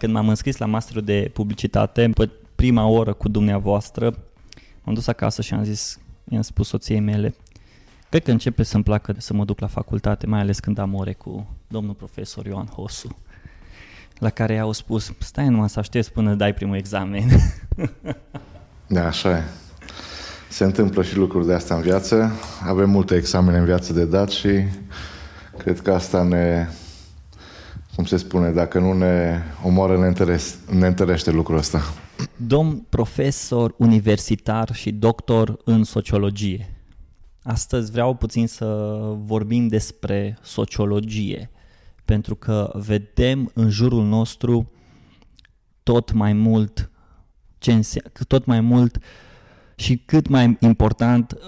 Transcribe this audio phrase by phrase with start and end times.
[0.00, 4.16] Când m-am înscris la masterul de publicitate, pe prima oră cu dumneavoastră,
[4.82, 5.98] m-am dus acasă și am zis,
[6.28, 7.34] i-am spus soției mele,
[8.08, 11.12] cred că începe să-mi placă să mă duc la facultate, mai ales când am ore
[11.12, 13.18] cu domnul profesor Ioan Hosu,
[14.18, 17.28] la care i-au spus, stai numai să aștepți până dai primul examen.
[18.86, 19.42] Da, așa e.
[20.48, 22.32] Se întâmplă și lucruri de asta în viață.
[22.66, 24.64] Avem multe examene în viață de dat și
[25.58, 26.66] cred că asta ne,
[27.94, 31.80] cum se spune, dacă nu ne omoară, ne, întărește, ne întărește lucrul ăsta.
[32.36, 36.74] Domn profesor universitar și doctor în sociologie.
[37.42, 38.66] Astăzi vreau puțin să
[39.16, 41.50] vorbim despre sociologie,
[42.04, 44.70] pentru că vedem în jurul nostru
[45.82, 46.90] tot mai mult
[47.58, 48.98] ce înse- tot mai mult
[49.74, 51.38] și cât mai important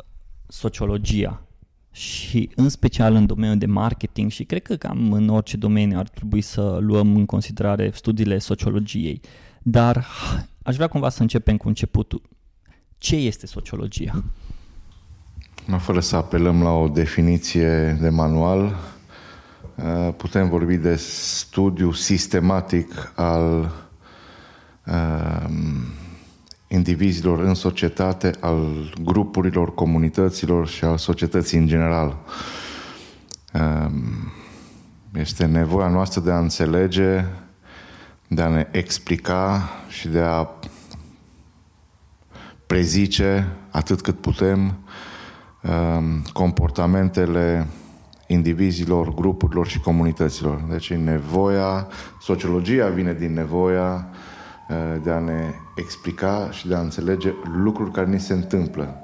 [0.48, 1.46] sociologia
[1.92, 6.08] și în special în domeniul de marketing și cred că cam în orice domeniu ar
[6.08, 9.20] trebui să luăm în considerare studiile sociologiei.
[9.62, 10.06] Dar
[10.62, 12.22] aș vrea cumva să începem cu începutul.
[12.98, 14.24] Ce este sociologia?
[15.78, 18.76] Fără să apelăm la o definiție de manual,
[19.74, 23.72] uh, putem vorbi de studiu sistematic al
[24.86, 25.84] um,
[26.72, 32.16] indivizilor în societate, al grupurilor, comunităților și al societății în general.
[33.52, 34.32] Um,
[35.14, 37.24] este nevoia noastră de a înțelege,
[38.28, 40.48] de a ne explica și de a
[42.66, 44.78] prezice atât cât putem
[45.62, 47.66] um, comportamentele
[48.26, 50.64] indivizilor, grupurilor și comunităților.
[50.70, 51.88] Deci nevoia,
[52.20, 54.08] sociologia vine din nevoia
[54.68, 58.94] uh, de a ne explica și de a înțelege lucruri care ni se întâmplă.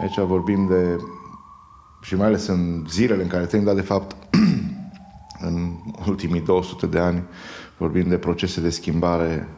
[0.00, 0.96] Aici vorbim de,
[2.00, 4.16] și mai ales în zilele în care trăim, dar de fapt
[5.48, 5.70] în
[6.06, 7.22] ultimii 200 de ani
[7.76, 9.48] vorbim de procese de schimbare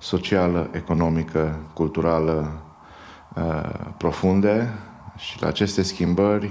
[0.00, 2.62] socială, economică, culturală
[3.34, 4.68] uh, profunde
[5.16, 6.50] și la aceste schimbări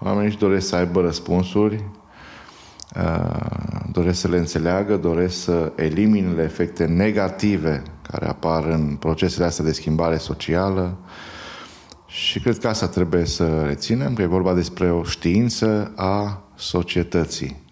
[0.00, 1.84] oamenii își doresc să aibă răspunsuri,
[2.96, 9.64] uh, doresc să le înțeleagă, doresc să elimine efecte negative care apar în procesele astea
[9.64, 10.98] de schimbare socială
[12.06, 17.62] și cred că asta trebuie să reținem, că e vorba despre o știință a societății.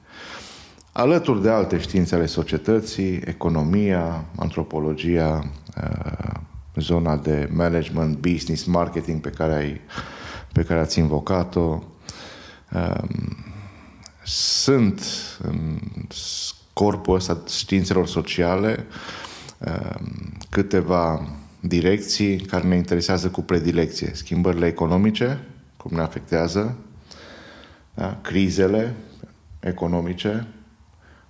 [0.92, 5.50] Alături de alte științe ale societății, economia, antropologia,
[5.82, 6.40] uh,
[6.74, 9.80] zona de management, business, marketing pe care, ai,
[10.52, 11.82] pe care ați invocat-o,
[12.72, 13.36] um,
[14.24, 15.02] sunt
[15.42, 15.78] în
[16.72, 19.25] corpul ăsta științelor sociale um,
[20.50, 21.28] câteva
[21.60, 24.10] direcții care ne interesează cu predilecție.
[24.14, 25.40] Schimbările economice,
[25.76, 26.76] cum ne afectează,
[27.94, 28.18] da?
[28.22, 28.94] crizele
[29.60, 30.46] economice,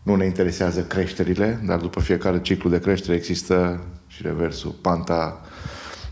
[0.03, 5.41] nu ne interesează creșterile, dar după fiecare ciclu de creștere există și reversul, panta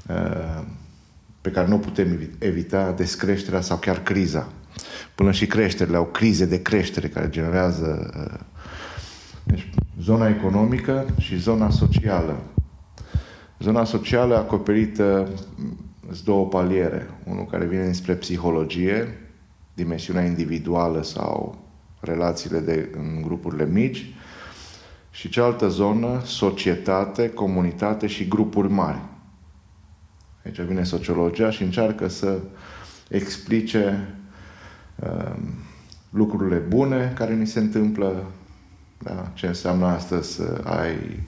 [0.09, 0.63] uh,
[1.41, 4.53] pe care nu putem evita, descreșterea sau chiar criza.
[5.15, 8.41] Până și creșterile au crize de creștere care generează uh,
[9.45, 9.71] deci,
[10.01, 12.43] zona economică și zona socială.
[13.59, 15.29] Zona socială acoperită
[16.03, 17.11] sunt două paliere.
[17.25, 19.19] Unul care vine dinspre psihologie,
[19.75, 21.59] dimensiunea individuală sau
[22.01, 24.15] relațiile de, în grupurile mici,
[25.11, 28.99] și cealaltă zonă, societate, comunitate și grupuri mari.
[30.45, 32.39] Aici vine sociologia și încearcă să
[33.09, 34.15] explice
[34.97, 35.37] uh,
[36.11, 38.25] lucrurile bune care ni se întâmplă,
[39.05, 39.31] da?
[39.35, 41.27] ce înseamnă astăzi să ai,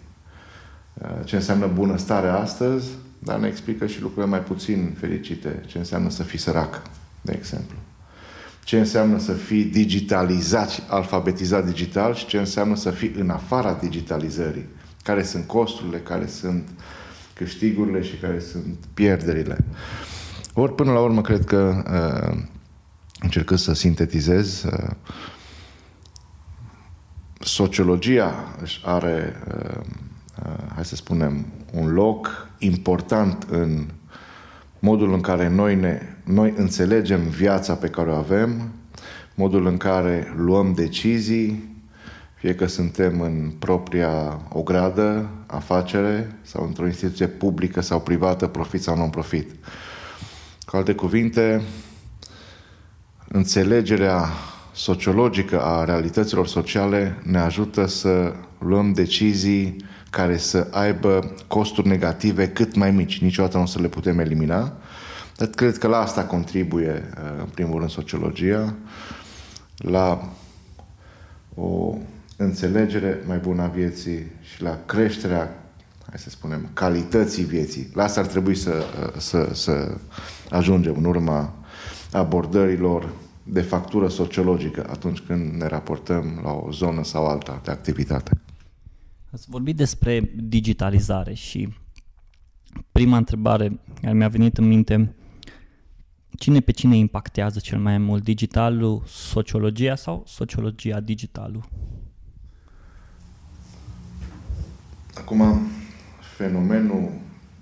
[0.94, 2.88] uh, ce înseamnă bunăstare astăzi,
[3.18, 6.82] dar ne explică și lucrurile mai puțin fericite, ce înseamnă să fii sărac,
[7.20, 7.76] de exemplu
[8.66, 13.78] ce înseamnă să fii digitalizat și alfabetizat digital și ce înseamnă să fii în afara
[13.80, 14.66] digitalizării.
[15.02, 16.68] Care sunt costurile, care sunt
[17.34, 19.64] câștigurile și care sunt pierderile.
[20.54, 21.82] Ori până la urmă cred că
[22.32, 22.42] uh,
[23.20, 24.90] încercând să sintetizez uh,
[27.56, 29.80] sociologia își are uh,
[30.44, 33.86] uh, hai să spunem un loc important în
[34.78, 38.72] modul în care noi, ne, noi înțelegem viața pe care o avem,
[39.34, 41.74] modul în care luăm decizii,
[42.34, 48.96] fie că suntem în propria ogradă, afacere sau într-o instituție publică sau privată, profit sau
[48.96, 49.50] non-profit.
[50.66, 51.62] Cu alte cuvinte,
[53.28, 54.28] înțelegerea
[54.76, 59.76] sociologică a realităților sociale ne ajută să luăm decizii
[60.10, 63.22] care să aibă costuri negative cât mai mici.
[63.22, 64.72] Niciodată nu o să le putem elimina.
[65.36, 68.74] Dar cred că la asta contribuie, uh, în primul rând, sociologia,
[69.76, 70.32] la
[71.54, 71.94] o
[72.36, 75.62] înțelegere mai bună a vieții și la creșterea,
[76.06, 77.90] hai să spunem, calității vieții.
[77.94, 78.84] La asta ar trebui să,
[79.16, 79.96] să, să
[80.50, 81.52] ajungem în urma
[82.12, 83.08] abordărilor
[83.48, 88.40] de factură sociologică atunci când ne raportăm la o zonă sau alta de activitate.
[89.32, 91.68] Ați vorbit despre digitalizare și
[92.92, 95.14] prima întrebare care mi-a venit în minte,
[96.38, 101.68] cine pe cine impactează cel mai mult, digitalul, sociologia sau sociologia digitalul?
[105.14, 105.60] Acum,
[106.36, 107.10] fenomenul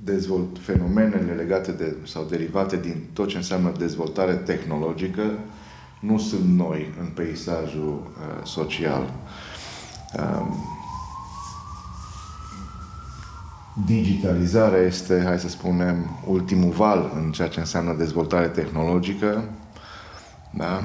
[0.04, 5.38] dezvolt, fenomenele legate de, sau derivate din tot ce înseamnă dezvoltare tehnologică
[6.06, 9.12] nu sunt noi în peisajul uh, social.
[10.18, 10.64] Um,
[13.86, 19.44] digitalizarea este, hai să spunem, ultimul val în ceea ce înseamnă dezvoltare tehnologică.
[20.50, 20.82] Da?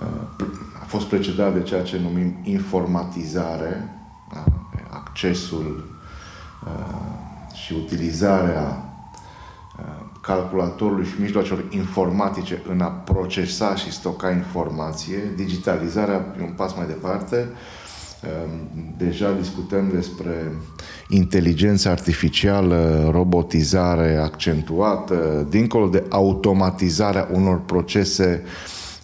[0.00, 0.46] Uh,
[0.82, 3.88] a fost precedat de ceea ce numim informatizare,
[4.32, 4.44] da?
[4.90, 5.98] accesul
[6.64, 8.83] uh, și utilizarea uh,
[10.26, 15.32] calculatorului și mijloacelor informatice în a procesa și stoca informație.
[15.36, 17.48] Digitalizarea e un pas mai departe.
[18.96, 20.52] Deja discutăm despre
[21.08, 28.42] inteligență artificială, robotizare accentuată, dincolo de automatizarea unor procese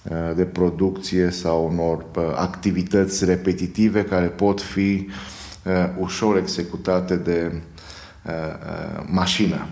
[0.03, 5.09] uh, de producție sau unor uh, activități repetitive care pot fi
[5.65, 7.63] uh, ușor executate de
[9.07, 9.67] mașină.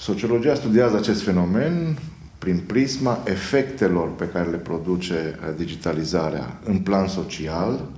[0.00, 1.98] Sociologia studiază acest fenomen
[2.38, 7.88] prin prisma efectelor pe care le produce digitalizarea în plan social,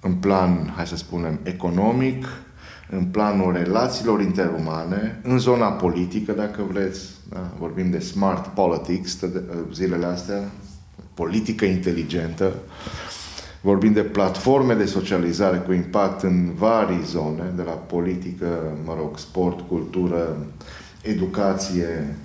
[0.00, 2.26] în plan, hai să spunem, economic,
[2.90, 7.52] în planul relațiilor interumane, în zona politică, dacă vreți, da?
[7.58, 9.18] vorbim de smart politics
[9.72, 10.50] zilele astea,
[11.14, 12.54] politică inteligentă,
[13.60, 18.46] vorbim de platforme de socializare cu impact în vari zone, de la politică,
[18.84, 20.46] mă rog, sport, cultură,
[21.02, 22.16] educație,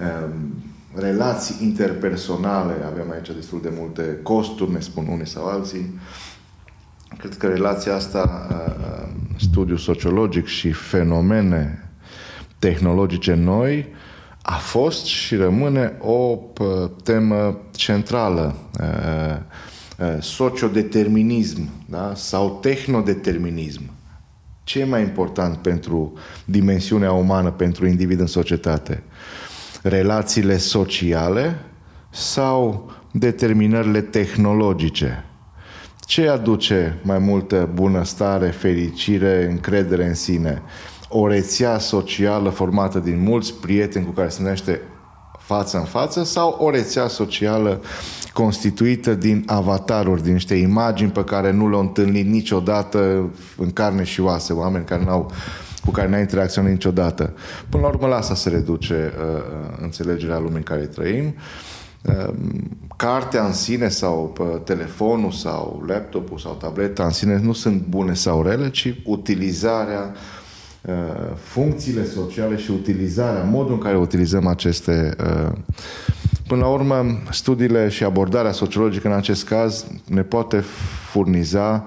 [0.00, 0.54] um,
[0.94, 5.98] relații interpersonale, avem aici destul de multe costuri, ne spun unii sau alții,
[7.18, 8.46] Cred că relația asta,
[9.36, 11.90] studiu sociologic și fenomene
[12.58, 13.86] tehnologice noi,
[14.42, 16.38] a fost și rămâne o
[17.02, 18.54] temă centrală.
[20.20, 22.12] Sociodeterminism da?
[22.14, 23.82] sau tehnodeterminism.
[24.64, 26.12] Ce e mai important pentru
[26.44, 29.02] dimensiunea umană, pentru individ în societate?
[29.82, 31.58] Relațiile sociale
[32.10, 35.24] sau determinările tehnologice?
[36.00, 40.62] Ce aduce mai multă bunăstare, fericire, încredere în sine?
[41.08, 44.80] O rețea socială formată din mulți prieteni cu care se numește
[45.48, 47.80] față în față sau o rețea socială
[48.32, 54.20] constituită din avataruri, din niște imagini pe care nu le-au întâlnit niciodată în carne și
[54.20, 55.30] oase, oameni care n-au
[55.84, 57.32] cu care n-ai interacționat niciodată.
[57.68, 61.34] Până la urmă, la asta se reduce uh, uh înțelegerea lumii în care trăim.
[62.02, 62.34] Uh,
[62.96, 64.32] cartea în sine sau
[64.64, 70.37] telefonul sau laptopul sau tableta în sine nu sunt bune sau rele, ci utilizarea uh,
[71.34, 75.52] funcțiile sociale și utilizarea, modul în care utilizăm aceste uh,
[76.48, 80.60] Până la urmă, studiile și abordarea sociologică în acest caz ne poate
[81.10, 81.84] furniza,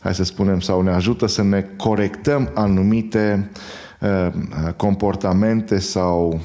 [0.00, 3.50] hai să spunem, sau ne ajută să ne corectăm anumite
[4.00, 4.32] uh,
[4.76, 6.40] comportamente sau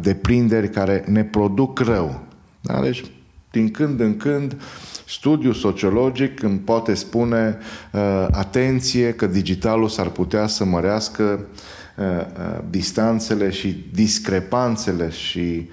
[0.00, 2.20] deprinderi care ne produc rău.
[2.60, 2.80] Da?
[2.80, 3.04] Deci,
[3.50, 4.62] din când în când,
[5.06, 7.58] studiul sociologic îmi poate spune
[7.92, 11.22] uh, atenție că digitalul s-ar putea să mărească
[11.96, 15.68] uh, uh, distanțele și discrepanțele și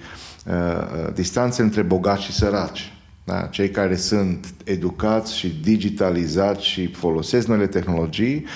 [0.46, 2.92] uh, uh, distanțele între bogați și săraci.
[3.24, 3.40] Da?
[3.40, 8.46] Cei care sunt educați și digitalizați și folosesc noile tehnologii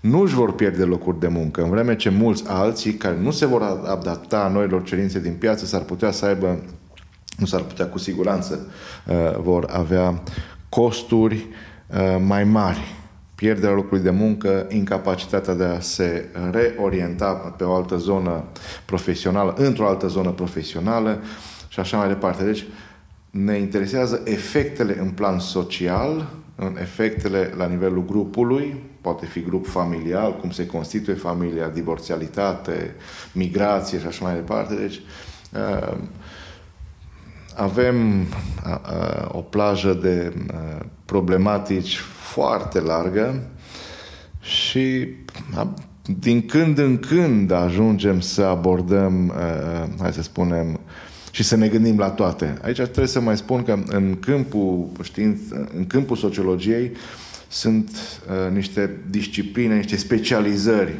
[0.00, 3.46] nu își vor pierde locuri de muncă, în vreme ce mulți alții care nu se
[3.46, 6.58] vor adapta noilor cerințe din piață s-ar putea să aibă
[7.36, 8.66] nu s-ar putea cu siguranță,
[9.06, 10.22] uh, vor avea
[10.68, 11.46] costuri
[11.86, 12.94] uh, mai mari,
[13.34, 18.44] pierderea locului de muncă, incapacitatea de a se reorienta pe o altă zonă
[18.84, 21.22] profesională, într-o altă zonă profesională
[21.68, 22.44] și așa mai departe.
[22.44, 22.64] Deci
[23.30, 30.36] ne interesează efectele în plan social, în efectele la nivelul grupului, poate fi grup familial,
[30.36, 32.94] cum se constituie familia, divorțialitate,
[33.32, 34.74] migrație și așa mai departe.
[34.74, 35.00] Deci,
[35.52, 35.96] uh,
[37.56, 38.26] avem
[38.62, 41.96] a, a, o plajă de a, problematici
[42.32, 43.42] foarte largă
[44.40, 45.08] și
[45.54, 45.74] a,
[46.18, 50.80] din când în când ajungem să abordăm, a, hai să spunem,
[51.32, 52.58] și să ne gândim la toate.
[52.62, 55.38] Aici trebuie să mai spun că în câmpul, știind,
[55.76, 56.92] în câmpul sociologiei
[57.48, 60.94] sunt uh, niște discipline, niște specializări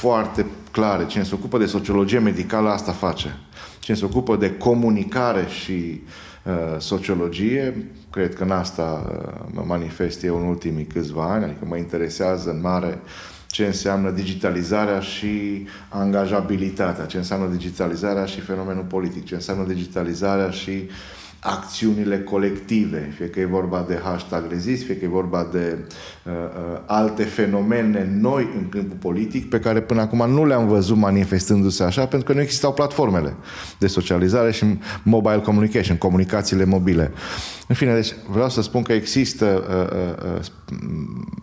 [0.00, 1.06] foarte clare.
[1.06, 3.38] Cine se ocupă de sociologie medicală asta face.
[3.82, 6.00] Cine se ocupă de comunicare și
[6.44, 11.64] uh, sociologie, cred că în asta uh, mă manifest eu în ultimii câțiva ani, adică
[11.64, 12.98] mă interesează în mare
[13.46, 20.70] ce înseamnă digitalizarea și angajabilitatea, ce înseamnă digitalizarea și fenomenul politic, ce înseamnă digitalizarea și
[20.70, 25.78] uh, acțiunile colective, fie că e vorba de hashtag rezist, fie că e vorba de
[26.24, 30.96] uh, uh, alte fenomene noi în câmpul politic, pe care până acum nu le-am văzut
[30.96, 33.34] manifestându-se așa, pentru că nu existau platformele
[33.78, 34.64] de socializare și
[35.02, 37.12] mobile communication, comunicațiile mobile.
[37.68, 40.40] În fine, deci vreau să spun că există uh, uh, uh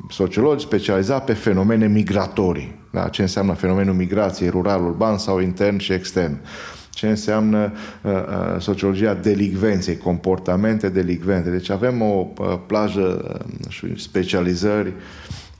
[0.09, 2.79] sociologi specializați pe fenomene migratorii.
[2.91, 3.07] Da?
[3.07, 6.37] Ce înseamnă fenomenul migrației rural, urban sau intern și extern.
[6.99, 11.49] Uh, ce înseamnă uh, uh, sociologia delicvenței, comportamente delicvente.
[11.49, 13.39] Deci avem o uh, plajă
[13.83, 14.93] uh, specializări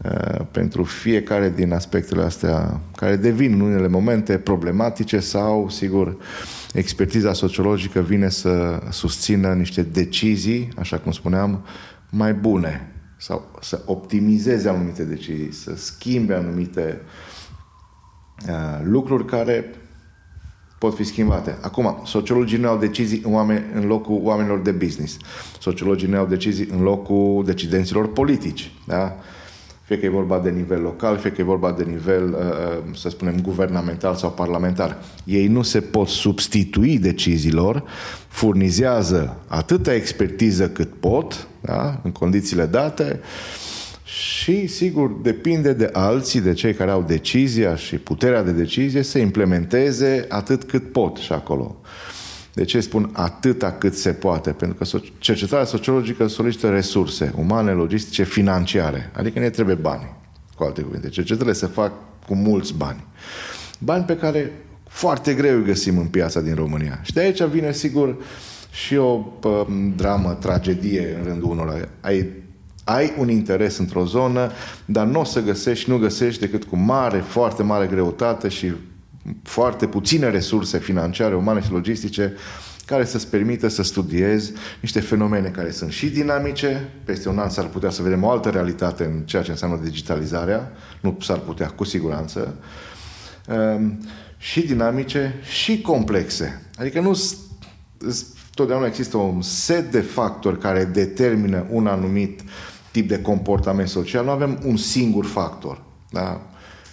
[0.04, 6.18] uh, pentru fiecare din aspectele astea care devin în unele momente problematice sau, sigur,
[6.74, 11.66] expertiza sociologică vine să susțină niște decizii, așa cum spuneam,
[12.10, 17.02] mai bune sau să optimizeze anumite decizii, să schimbe anumite
[18.48, 19.74] uh, lucruri care
[20.80, 21.58] pot fi schimbate.
[21.62, 25.18] Acum, sociologii nu au decizii în, oameni, în locul oamenilor de business.
[25.60, 28.72] Sociologii nu au decizii în locul decidenților politici.
[28.88, 29.16] Da?
[29.90, 32.96] Fie că e vorba de nivel local, fie că e vorba de nivel, uh, uh,
[32.96, 34.98] să spunem, guvernamental sau parlamentar.
[35.24, 37.84] Ei nu se pot substitui deciziilor,
[38.28, 42.00] furnizează atâta expertiză cât pot, da?
[42.04, 43.20] în condițiile date,
[44.12, 49.18] și, sigur, depinde de alții, de cei care au decizia și puterea de decizie să
[49.18, 51.82] implementeze atât cât pot și acolo.
[52.54, 54.52] De ce spun atâta cât se poate?
[54.52, 59.12] Pentru că cercetarea sociologică solicită resurse umane, logistice, financiare.
[59.14, 60.16] Adică ne trebuie bani,
[60.56, 61.10] cu alte cuvinte.
[61.10, 61.92] Cercetările se fac
[62.28, 63.04] cu mulți bani.
[63.80, 64.52] Bani pe care
[64.88, 67.00] foarte greu îi găsim în piața din România.
[67.04, 68.18] Și de aici vine, sigur,
[68.72, 71.74] și o pă, dramă, tragedie în rândul unora.
[72.02, 72.30] Ai
[72.90, 74.52] ai un interes într-o zonă,
[74.86, 78.74] dar nu o să găsești, nu găsești decât cu mare, foarte mare greutate și
[79.44, 82.34] foarte puține resurse financiare, umane și logistice
[82.86, 87.66] care să-ți permită să studiezi niște fenomene care sunt și dinamice, peste un an s-ar
[87.66, 91.84] putea să vedem o altă realitate în ceea ce înseamnă digitalizarea, nu s-ar putea, cu
[91.84, 92.56] siguranță,
[93.48, 94.02] ehm,
[94.38, 96.62] și dinamice și complexe.
[96.78, 97.18] Adică nu
[98.54, 102.42] totdeauna există un set de factori care determină un anumit
[102.92, 105.82] tip de comportament social, nu avem un singur factor.
[106.10, 106.42] Da?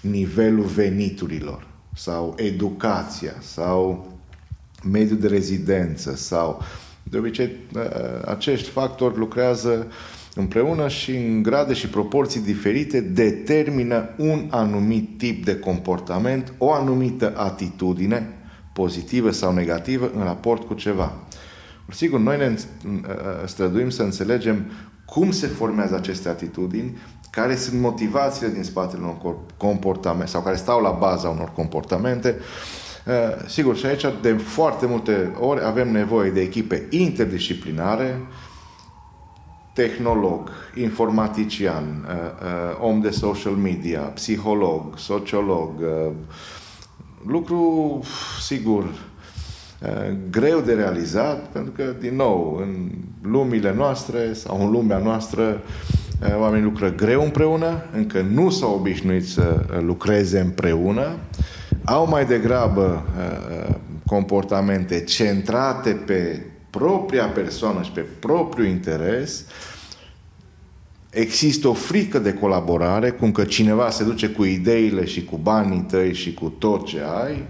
[0.00, 4.12] Nivelul veniturilor sau educația sau
[4.90, 6.62] mediul de rezidență sau
[7.02, 9.86] de obicei ă, acești factori lucrează
[10.34, 17.32] împreună și în grade și proporții diferite determină un anumit tip de comportament, o anumită
[17.36, 18.28] atitudine,
[18.72, 21.12] pozitivă sau negativă, în raport cu ceva.
[21.90, 22.56] Sigur, noi ne
[23.08, 24.64] ă, străduim să înțelegem
[25.06, 26.98] cum se formează aceste atitudini,
[27.30, 32.36] care sunt motivațiile din spatele unor comportamente sau care stau la baza unor comportamente.
[33.06, 38.26] Uh, sigur, și aici de foarte multe ori avem nevoie de echipe interdisciplinare,
[39.74, 45.70] tehnolog, informatician, uh, uh, om de social media, psiholog, sociolog,
[47.26, 48.00] lucru,
[48.40, 49.15] sigur, Eh,
[50.30, 52.90] greu de realizat, pentru că, din nou, în
[53.22, 55.62] lumile noastre sau în lumea noastră,
[56.22, 61.16] eh, oamenii lucră greu împreună, încă nu s-au obișnuit să lucreze împreună,
[61.84, 63.74] au mai degrabă eh,
[64.06, 69.44] comportamente centrate pe propria persoană și pe propriul interes,
[71.10, 75.86] există o frică de colaborare, cum că cineva se duce cu ideile și cu banii
[75.88, 77.44] tăi și cu tot ce ai,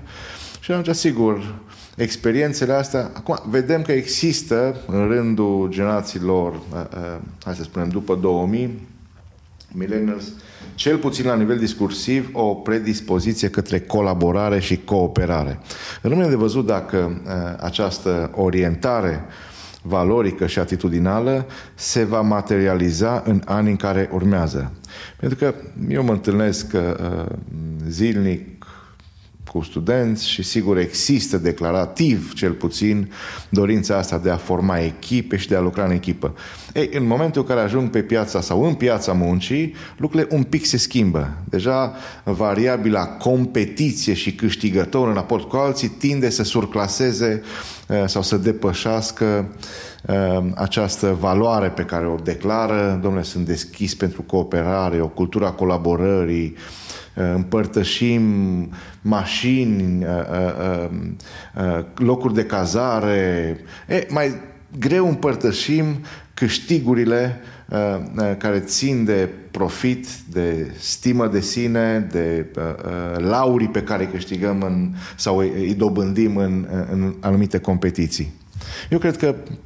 [0.61, 1.55] și atunci, sigur,
[1.97, 8.15] experiențele astea, acum vedem că există în rândul generațiilor, uh, uh, hai să spunem, după
[8.15, 8.89] 2000,
[9.73, 10.25] millennials,
[10.75, 15.59] cel puțin la nivel discursiv, o predispoziție către colaborare și cooperare.
[16.03, 19.25] Rămâne de văzut dacă uh, această orientare
[19.83, 24.73] valorică și atitudinală se va materializa în anii în care urmează.
[25.17, 25.55] Pentru că
[25.89, 26.67] eu mă întâlnesc
[27.89, 28.56] zilnic
[29.53, 33.13] cu studenți și sigur există declarativ, cel puțin,
[33.49, 36.35] dorința asta de a forma echipe și de a lucra în echipă.
[36.75, 40.65] Ei, în momentul în care ajung pe piața sau în piața muncii, lucrurile un pic
[40.65, 41.37] se schimbă.
[41.45, 47.43] Deja variabila competiție și câștigător în raport cu alții tinde să surclaseze
[47.89, 49.55] uh, sau să depășească
[50.07, 55.51] uh, această valoare pe care o declară, domnule, sunt deschis pentru cooperare, o cultură a
[55.53, 56.85] colaborării, uh,
[57.35, 58.23] împărtășim
[59.03, 60.07] mașini,
[61.95, 63.59] locuri de cazare.
[63.89, 64.35] E, mai
[64.79, 65.87] greu împărtășim
[66.37, 67.79] câștigurile uh,
[68.17, 74.11] uh, care țin de profit, de stimă de sine, de uh, laurii pe care îi
[74.11, 78.33] câștigăm în, sau îi dobândim în, în anumite competiții.
[78.91, 79.59] Eu cred că um,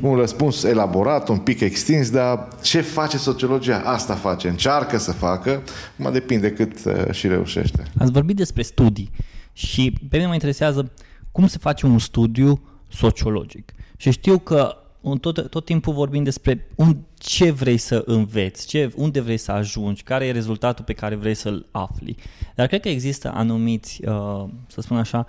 [0.00, 3.82] un răspuns elaborat, un pic extins, dar ce face sociologia?
[3.84, 5.62] Asta face, încearcă să facă,
[5.96, 6.72] mă depinde cât
[7.10, 7.82] și reușește.
[7.98, 9.10] Ați vorbit despre studii
[9.52, 10.90] și pe mine mă interesează
[11.32, 13.72] cum se face un studiu sociologic.
[13.96, 14.76] Și știu că
[15.20, 20.02] tot, tot timpul vorbim despre un, ce vrei să înveți, ce, unde vrei să ajungi,
[20.02, 22.16] care e rezultatul pe care vrei să-l afli.
[22.54, 25.26] Dar cred că există anumiți, uh, să spun așa,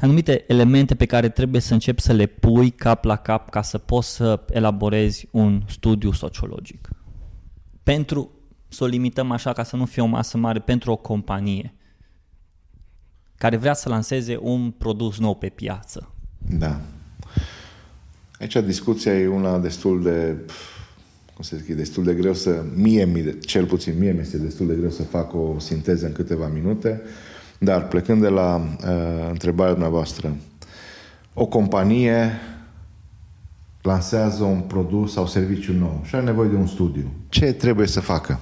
[0.00, 3.78] anumite elemente pe care trebuie să începi să le pui cap la cap ca să
[3.78, 6.88] poți să elaborezi un studiu sociologic.
[7.82, 8.30] Pentru
[8.68, 11.74] să o limităm așa ca să nu fie o masă mare pentru o companie
[13.36, 16.14] care vrea să lanseze un produs nou pe piață.
[16.38, 16.80] Da.
[18.38, 20.36] Aici discuția e una destul de
[21.36, 24.74] cum să zic, destul de greu să, mie, cel puțin mie mi este destul de
[24.74, 27.02] greu să fac o sinteză în câteva minute,
[27.66, 30.36] dar plecând de la uh, întrebarea dumneavoastră,
[31.34, 32.30] o companie
[33.82, 37.10] lansează un produs sau serviciu nou și are nevoie de un studiu.
[37.28, 38.40] Ce trebuie să facă?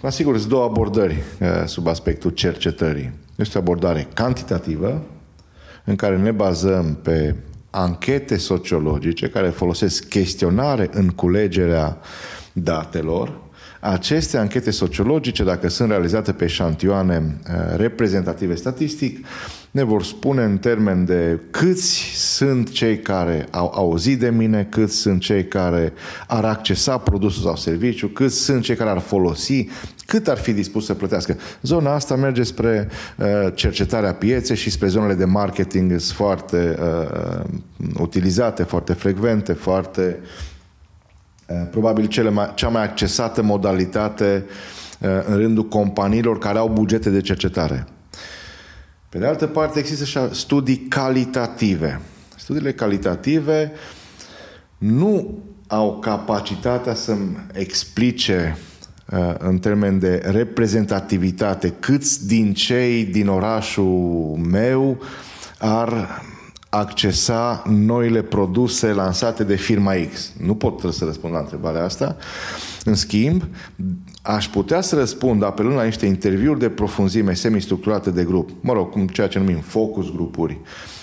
[0.00, 3.12] Vă sigur, sunt două abordări uh, sub aspectul cercetării.
[3.36, 5.02] Este o abordare cantitativă,
[5.84, 7.34] în care ne bazăm pe
[7.70, 11.98] anchete sociologice care folosesc chestionare în culegerea
[12.52, 13.40] datelor.
[13.80, 19.26] Aceste anchete sociologice, dacă sunt realizate pe șantioane eh, reprezentative statistic,
[19.70, 24.96] ne vor spune în termen de câți sunt cei care au auzit de mine, câți
[24.96, 25.92] sunt cei care
[26.26, 29.68] ar accesa produsul sau serviciu, câți sunt cei care ar folosi,
[30.06, 31.36] cât ar fi dispus să plătească.
[31.62, 37.44] Zona asta merge spre uh, cercetarea pieței și spre zonele de marketing sunt foarte uh,
[38.00, 40.28] utilizate, foarte frecvente, foarte uh,
[41.70, 44.44] probabil cele mai, cea mai accesată modalitate
[45.00, 47.86] uh, în rândul companiilor care au bugete de cercetare.
[49.08, 52.00] Pe de altă parte, există și studii calitative.
[52.36, 53.72] Studiile calitative
[54.78, 58.56] nu au capacitatea să-mi explice
[59.12, 65.02] uh, în termen de reprezentativitate câți din cei din orașul meu
[65.58, 66.22] ar
[66.70, 70.32] accesa noile produse lansate de firma X.
[70.42, 72.16] Nu pot să răspund la întrebarea asta.
[72.84, 73.42] În schimb,
[74.22, 78.90] aș putea să răspund apelând la niște interviuri de profunzime semistructurate de grup, mă rog,
[78.90, 80.58] cum ceea ce numim focus grupuri,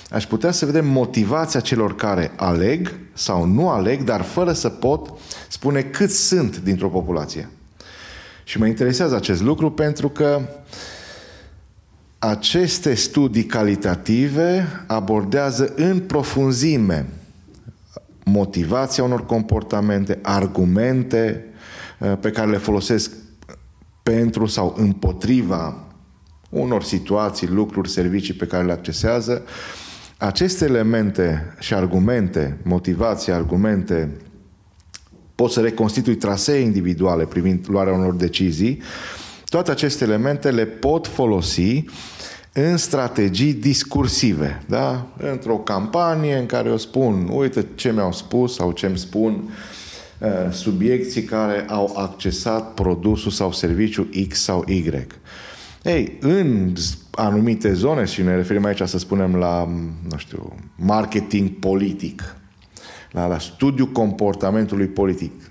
[0.10, 5.13] aș putea să vedem motivația celor care aleg sau nu aleg, dar fără să pot
[5.47, 7.49] spune cât sunt dintr-o populație.
[8.43, 10.41] Și mă interesează acest lucru pentru că
[12.19, 17.10] aceste studii calitative abordează în profunzime
[18.23, 21.45] motivația unor comportamente, argumente
[21.99, 23.12] uh, pe care le folosesc
[24.03, 25.88] pentru sau împotriva
[26.49, 29.43] unor situații, lucruri, servicii pe care le accesează.
[30.17, 34.12] Aceste elemente și argumente, motivații, argumente,
[35.36, 38.82] pot să reconstitui trasee individuale privind luarea unor decizii,
[39.49, 41.86] toate aceste elemente le pot folosi
[42.53, 45.07] în strategii discursive, da?
[45.17, 49.43] într-o campanie în care eu spun, uite ce mi-au spus sau ce îmi spun
[50.19, 55.07] uh, subiecții care au accesat produsul sau serviciu X sau Y.
[55.83, 56.73] Ei, în
[57.12, 59.69] anumite zone, și ne referim aici să spunem la,
[60.10, 62.36] nu știu, marketing politic,
[63.12, 65.46] la, la studiu comportamentului politic,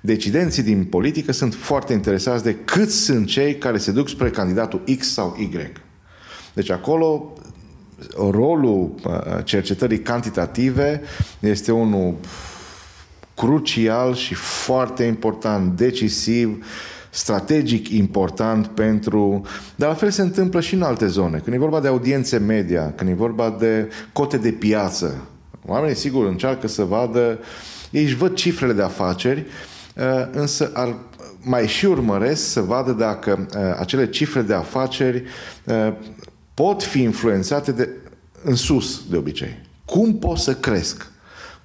[0.00, 4.82] decidenții din politică sunt foarte interesați de cât sunt cei care se duc spre candidatul
[4.98, 5.72] X sau Y.
[6.52, 7.32] Deci acolo
[8.30, 11.02] rolul uh, cercetării cantitative
[11.40, 12.14] este unul
[13.34, 16.64] crucial și foarte important, decisiv,
[17.10, 19.42] strategic important pentru...
[19.76, 21.38] Dar la fel se întâmplă și în alte zone.
[21.38, 25.24] Când e vorba de audiențe media, când e vorba de cote de piață,
[25.66, 27.38] oamenii sigur încearcă să vadă,
[27.90, 29.46] ei își văd cifrele de afaceri,
[29.96, 30.72] uh, însă
[31.42, 35.22] mai și urmăresc să vadă dacă uh, acele cifre de afaceri
[35.64, 35.92] uh,
[36.54, 37.88] pot fi influențate de,
[38.44, 39.60] în sus, de obicei.
[39.84, 41.10] Cum pot să cresc?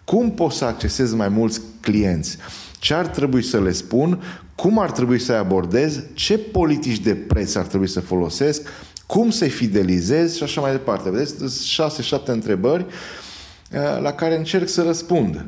[0.03, 2.37] Cum pot să accesez mai mulți clienți?
[2.79, 4.23] Ce ar trebui să le spun?
[4.55, 6.03] Cum ar trebui să-i abordez?
[6.13, 8.67] Ce politici de preț ar trebui să folosesc?
[9.05, 10.35] Cum să-i fidelizez?
[10.35, 11.09] Și așa mai departe.
[11.09, 11.67] Vedeți?
[11.67, 15.45] Șase, șapte întrebări uh, la care încerc să răspund.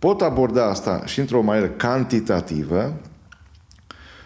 [0.00, 3.00] Pot aborda asta și într-o manieră cantitativă,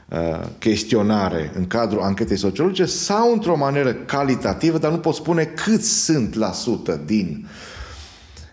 [0.09, 5.83] uh, chestionare în cadrul anchetei sociologice sau într-o manieră calitativă, dar nu pot spune cât
[5.83, 7.47] sunt la sută din.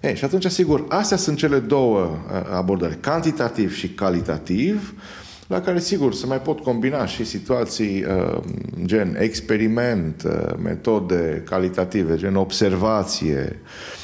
[0.01, 4.93] Ei, și atunci, sigur, astea sunt cele două uh, abordări, cantitativ și calitativ,
[5.47, 8.39] la care, sigur, se mai pot combina și situații uh,
[8.85, 10.23] gen experiment,
[10.63, 14.00] metode calitative, gen observație, uh,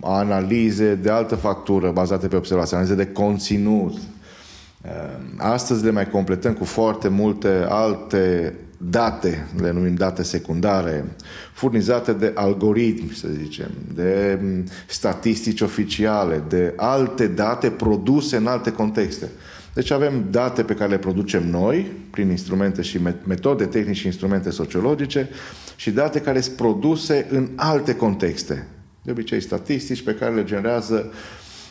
[0.00, 3.92] analize de altă factură bazate pe observație, analize de conținut.
[3.92, 4.90] Uh,
[5.36, 11.04] astăzi le mai completăm cu foarte multe alte date, le numim date secundare,
[11.52, 18.72] furnizate de algoritmi, să zicem, de mm, statistici oficiale, de alte date produse în alte
[18.72, 19.28] contexte.
[19.74, 24.50] Deci avem date pe care le producem noi, prin instrumente și metode tehnici și instrumente
[24.50, 25.28] sociologice,
[25.76, 28.66] și date care sunt produse în alte contexte
[29.04, 31.12] de obicei statistici pe care le generează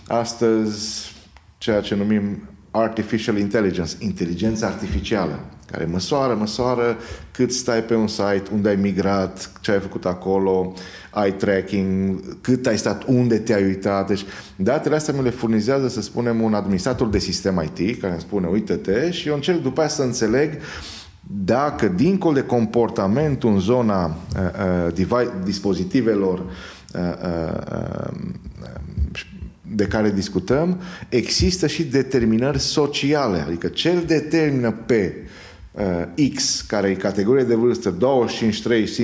[0.08, 1.12] astăzi
[1.58, 5.40] ceea ce numim artificial intelligence, inteligența artificială,
[5.72, 6.98] care măsoară, măsoară
[7.32, 10.74] cât stai pe un site, unde ai migrat, ce ai făcut acolo,
[11.24, 14.08] eye tracking, cât ai stat, unde te-ai uitat.
[14.08, 18.22] Deci datele astea mi le furnizează, să spunem, un administrator de sistem IT care îmi
[18.22, 20.58] spune, uite-te, și eu încerc după aia să înțeleg
[21.28, 26.44] dacă, dincolo de comportamentul în zona uh, uh, dispozitivelor
[29.76, 30.80] de care discutăm,
[31.10, 33.40] există și determinări sociale.
[33.40, 35.16] Adică cel determină pe
[35.72, 37.98] uh, X, care e categorie de vârstă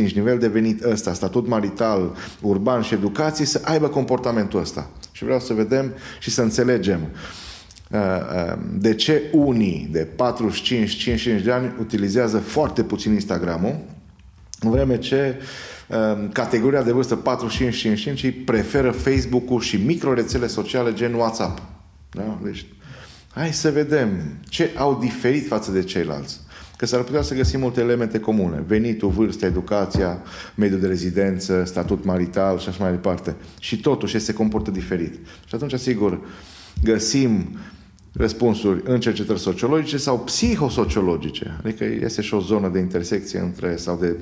[0.10, 4.90] 25-35, nivel de venit ăsta, statut marital, urban și educație, să aibă comportamentul ăsta.
[5.12, 7.00] Și vreau să vedem și să înțelegem
[7.92, 10.08] uh, uh, de ce unii de
[11.40, 13.80] 45-55 de ani utilizează foarte puțin Instagramul,
[14.60, 15.79] în vreme ce uh, Ehm,
[16.32, 17.22] categoria de vârstă
[18.22, 21.62] 45-55 preferă Facebook-ul și microrețele sociale gen WhatsApp.
[22.12, 22.40] Da?
[22.44, 22.66] Deci,
[23.32, 24.10] hai să vedem
[24.50, 26.40] ce au diferit față de ceilalți.
[26.78, 28.64] Că s-ar putea să găsim multe elemente comune.
[28.68, 30.22] Venitul, vârsta, educația,
[30.56, 33.36] mediul de rezidență, statut marital și așa mai departe.
[33.60, 35.14] Și totuși se comportă diferit.
[35.48, 36.20] Și atunci, sigur,
[36.84, 37.58] găsim
[38.14, 41.58] răspunsuri în cercetări sociologice sau psihosociologice.
[41.64, 44.18] Adică este și o zonă de intersecție între, sau de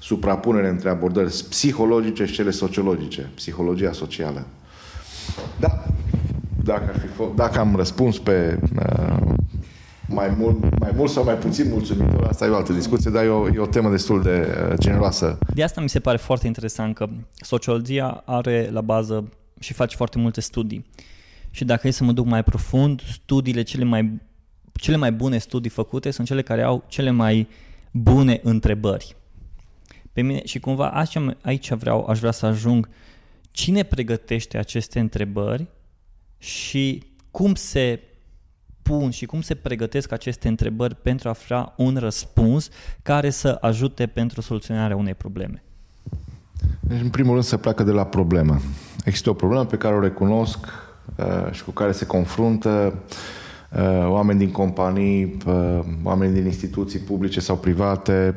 [0.00, 4.46] suprapunere între abordări psihologice și cele sociologice, psihologia socială.
[5.60, 5.84] Da,
[6.64, 9.34] dacă, ar fi f- dacă am răspuns pe uh,
[10.08, 13.28] mai, mult, mai mult sau mai puțin mulțumitor, asta e o altă discuție, dar e
[13.28, 15.38] o, e o temă destul de uh, generoasă.
[15.54, 17.08] De asta mi se pare foarte interesant că
[17.40, 19.28] sociologia are la bază
[19.60, 20.84] și face foarte multe studii.
[21.54, 24.20] Și dacă e să mă duc mai profund, studiile cele mai,
[24.72, 27.48] cele mai bune studii făcute sunt cele care au cele mai
[27.90, 29.16] bune întrebări
[30.14, 32.88] pe mine și cumva aici, aici vreau, aș vrea să ajung.
[33.50, 35.66] Cine pregătește aceste întrebări
[36.38, 38.00] și cum se
[38.82, 42.68] pun și cum se pregătesc aceste întrebări pentru a afla un răspuns
[43.02, 45.62] care să ajute pentru soluționarea unei probleme?
[46.80, 48.60] Deci, în primul rând, să pleacă de la problemă.
[49.04, 50.83] Există o problemă pe care o recunosc uh,
[51.50, 52.94] și cu care se confruntă
[53.76, 58.34] uh, oameni din companii, uh, oameni din instituții publice sau private,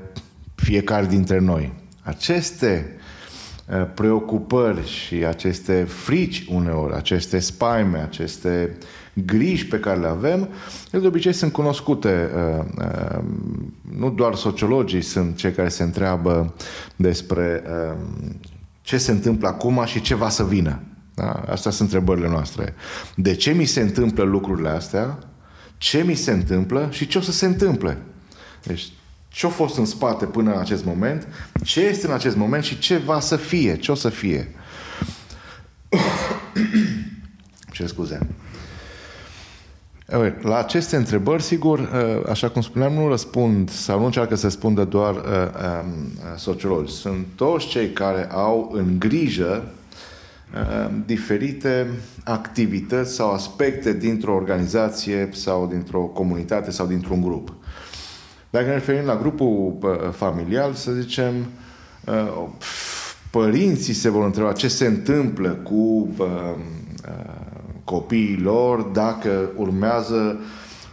[0.56, 1.74] fiecare dintre noi.
[2.02, 2.96] Aceste
[3.70, 8.78] uh, preocupări și aceste frici uneori, aceste spaime, aceste
[9.14, 10.50] griji pe care le avem,
[10.92, 12.30] de obicei sunt cunoscute.
[12.36, 13.24] Uh, uh,
[13.98, 16.54] nu doar sociologii sunt cei care se întreabă
[16.96, 17.64] despre
[18.82, 20.80] ce se întâmplă acum și ce va să vină.
[21.18, 21.44] Da?
[21.48, 22.74] Astea sunt întrebările noastre.
[23.16, 25.20] De ce mi se întâmplă lucrurile astea?
[25.78, 27.98] Ce mi se întâmplă și ce o să se întâmple?
[28.64, 28.92] Deci
[29.28, 31.28] ce a fost în spate până în acest moment,
[31.64, 34.56] ce este în acest moment și ce va să fie, ce o să fie.
[37.74, 38.28] ce scuze.
[40.42, 44.84] La aceste întrebări, sigur, ă, așa cum spuneam, nu răspund sau nu încearcă să răspundă
[44.84, 46.94] doar uh, um, sociologi.
[46.94, 49.77] Sunt toți cei care au în grijă uh,
[51.06, 51.88] diferite
[52.24, 57.54] activități sau aspecte dintr-o organizație sau dintr-o comunitate sau dintr-un grup.
[58.50, 59.78] Dacă ne referim la grupul
[60.16, 61.34] familial, să zicem,
[62.08, 62.50] ă,
[63.32, 66.56] părinții se vor întreba ce se întâmplă cu ă,
[67.84, 70.40] copiii lor dacă urmează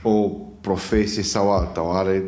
[0.02, 2.22] o profesie sau alta, o are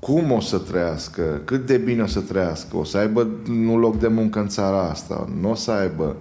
[0.00, 3.98] cum o să trăiască, cât de bine o să trăiască, o să aibă un loc
[3.98, 6.16] de muncă în țara asta, nu o să aibă,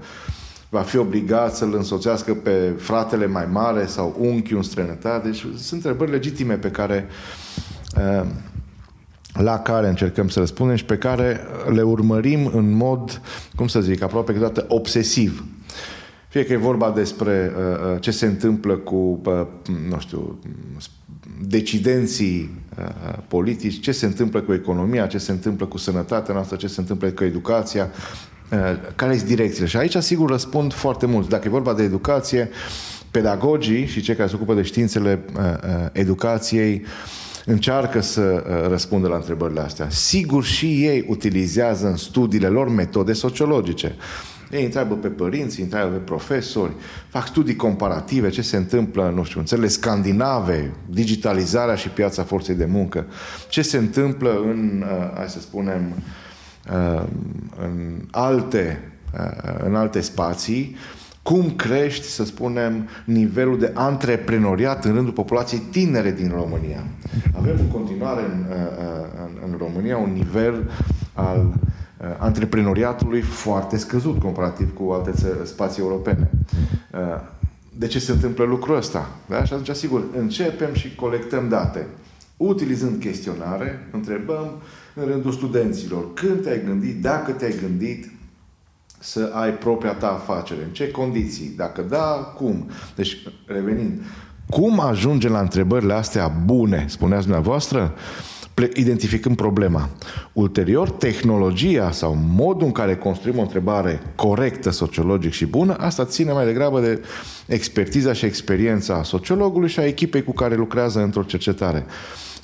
[0.76, 5.28] va fi obligat să-l însoțească pe fratele mai mare sau unchiul în străinătate.
[5.28, 7.08] Deci sunt întrebări legitime pe care
[7.98, 8.26] uh,
[9.34, 11.40] la care încercăm să răspundem și pe care
[11.74, 13.22] le urmărim în mod,
[13.56, 15.46] cum să zic, aproape câteodată obsesiv.
[16.28, 19.48] Fie că e vorba despre uh, uh, ce se întâmplă cu, uh,
[19.90, 20.40] nu știu,
[21.48, 26.68] decidenții uh, politici, ce se întâmplă cu economia, ce se întâmplă cu sănătatea noastră, ce
[26.68, 28.35] se întâmplă cu educația, uh,
[28.96, 29.68] care sunt direcțiile.
[29.68, 31.30] Și aici, sigur, răspund foarte mult.
[31.30, 32.50] Dacă e vorba de educație,
[33.12, 36.86] pedagogii și cei care se ocupă de științele uh, uh, educației
[37.46, 39.90] încearcă să uh, răspundă la întrebările astea.
[39.90, 43.96] Sigur și ei utilizează în studiile lor metode sociologice.
[44.52, 46.72] Ei întreabă pe părinți, întreabă pe profesori,
[47.10, 52.56] fac studii comparative, ce se întâmplă, nu știu, în țările scandinave, digitalizarea și piața forței
[52.56, 53.06] de muncă,
[53.50, 56.04] ce se întâmplă în, uh, hai să spunem, uh,
[57.62, 58.92] în alte,
[59.64, 60.76] în alte spații,
[61.24, 66.84] cum crești, să spunem, nivelul de antreprenoriat în rândul populației tinere din România.
[67.38, 68.46] Avem în continuare în,
[69.18, 70.72] în, în România un nivel
[71.14, 71.54] al
[72.18, 75.12] antreprenoriatului foarte scăzut comparativ cu alte
[75.44, 76.30] spații europene.
[77.78, 79.10] De ce se întâmplă lucrul ăsta?
[79.30, 79.44] Da?
[79.44, 81.86] Și atunci, sigur, începem și colectăm date.
[82.38, 84.62] Utilizând chestionare, întrebăm
[84.96, 88.12] în rândul studenților când te-ai gândit, dacă te-ai gândit
[89.00, 90.64] să ai propria ta afacere?
[90.64, 91.54] În ce condiții?
[91.58, 92.70] Dacă da, cum?
[92.96, 94.02] Deci, revenind,
[94.50, 97.94] cum ajungem la întrebările astea bune, spuneați dumneavoastră?
[98.74, 99.90] identificând problema.
[100.34, 106.32] Ulterior, tehnologia sau modul în care construim o întrebare corectă, sociologic și bună, asta ține
[106.32, 107.02] mai degrabă de
[107.46, 111.86] expertiza și experiența sociologului și a echipei cu care lucrează într-o cercetare.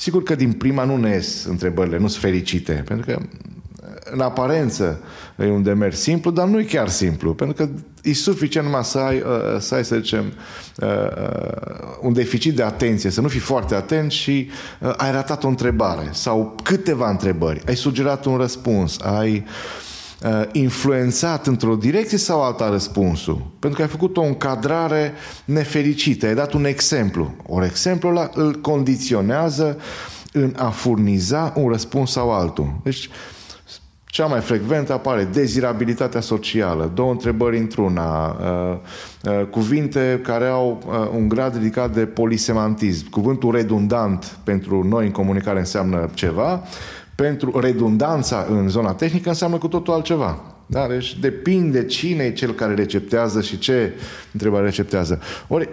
[0.01, 3.21] Sigur că din prima nu ne ies întrebările, nu sunt fericite, pentru că
[4.11, 4.99] în aparență
[5.37, 7.69] e un demers simplu, dar nu e chiar simplu, pentru că
[8.03, 10.33] e suficient numai să ai, uh, să, ai, să zicem,
[10.77, 14.49] uh, uh, un deficit de atenție, să nu fii foarte atent și
[14.97, 19.45] ai ratat o întrebare sau câteva întrebări, ai sugerat un răspuns, ai
[20.51, 23.51] influențat într-o direcție sau alta răspunsul.
[23.59, 25.13] Pentru că ai făcut o încadrare
[25.45, 27.33] nefericită, ai dat un exemplu.
[27.47, 29.77] Ori exemplul ăla îl condiționează
[30.31, 32.73] în a furniza un răspuns sau altul.
[32.83, 33.09] Deci,
[34.11, 38.77] cea mai frecvent apare dezirabilitatea socială, două întrebări într-una, uh,
[39.23, 43.09] uh, cuvinte care au uh, un grad ridicat de polisemantism.
[43.09, 46.63] Cuvântul redundant pentru noi în comunicare înseamnă ceva,
[47.15, 50.41] pentru redundanța în zona tehnică înseamnă cu totul altceva.
[50.65, 50.87] Da?
[50.87, 53.93] Deci depinde cine e cel care receptează și ce
[54.31, 55.19] întrebare receptează.
[55.47, 55.69] Ori,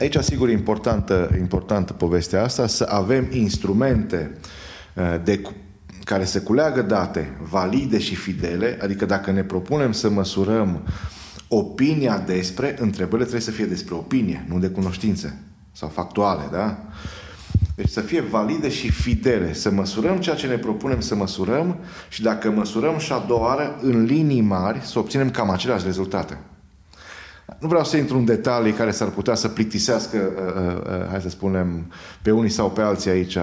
[0.00, 4.38] aici, sigur, e importantă, importantă povestea asta, să avem instrumente
[5.24, 5.42] de
[6.04, 10.82] care să culeagă date valide și fidele, adică dacă ne propunem să măsurăm
[11.48, 15.38] opinia despre, întrebările trebuie să fie despre opinie, nu de cunoștințe
[15.72, 16.78] sau factuale, da?
[17.74, 21.76] Deci să fie valide și fidele, să măsurăm ceea ce ne propunem să măsurăm
[22.08, 26.38] și dacă măsurăm și a doua oară, în linii mari, să obținem cam aceleași rezultate.
[27.58, 31.20] Nu vreau să intru în detalii care s-ar putea să plictisească, uh, uh, uh, hai
[31.20, 33.38] să spunem, pe unii sau pe alții aici.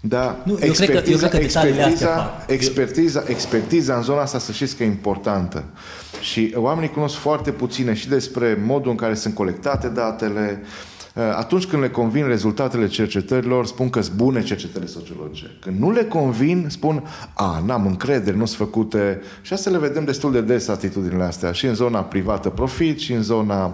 [0.00, 4.38] Da, nu, eu expertiza, cred că, eu cred că expertiza, expertiza, expertiza în zona asta
[4.38, 5.64] să știți că e importantă.
[6.20, 10.60] Și oamenii cunosc foarte puține și despre modul în care sunt colectate datele.
[10.62, 15.50] Uh, atunci când le convin rezultatele cercetărilor, spun că sunt bune cercetările sociologice.
[15.60, 17.02] Când nu le convin, spun,
[17.34, 19.20] a, n-am încredere, nu sunt făcute.
[19.42, 23.12] Și asta le vedem destul de des atitudinile astea, și în zona privată profit, și
[23.12, 23.66] în zona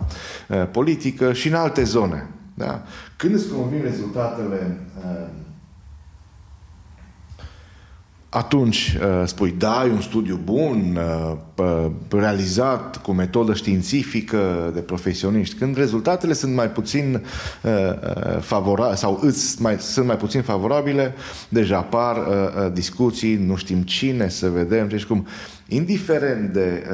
[0.48, 2.30] uh, politică, și în alte zone.
[2.54, 2.82] Da?
[3.16, 5.26] Când îți convin rezultatele uh,
[8.30, 10.98] atunci uh, spui, da, e un studiu bun,
[11.56, 15.54] uh, realizat cu metodă științifică de profesioniști.
[15.54, 17.22] Când rezultatele sunt mai puțin
[17.62, 17.70] uh,
[18.40, 21.14] favorabile sau îți mai, sunt mai puțin favorabile,
[21.48, 22.16] deja apar
[22.72, 24.88] discuții, nu știm cine să vedem.
[24.88, 25.26] Deci cum,
[25.68, 26.86] indiferent de,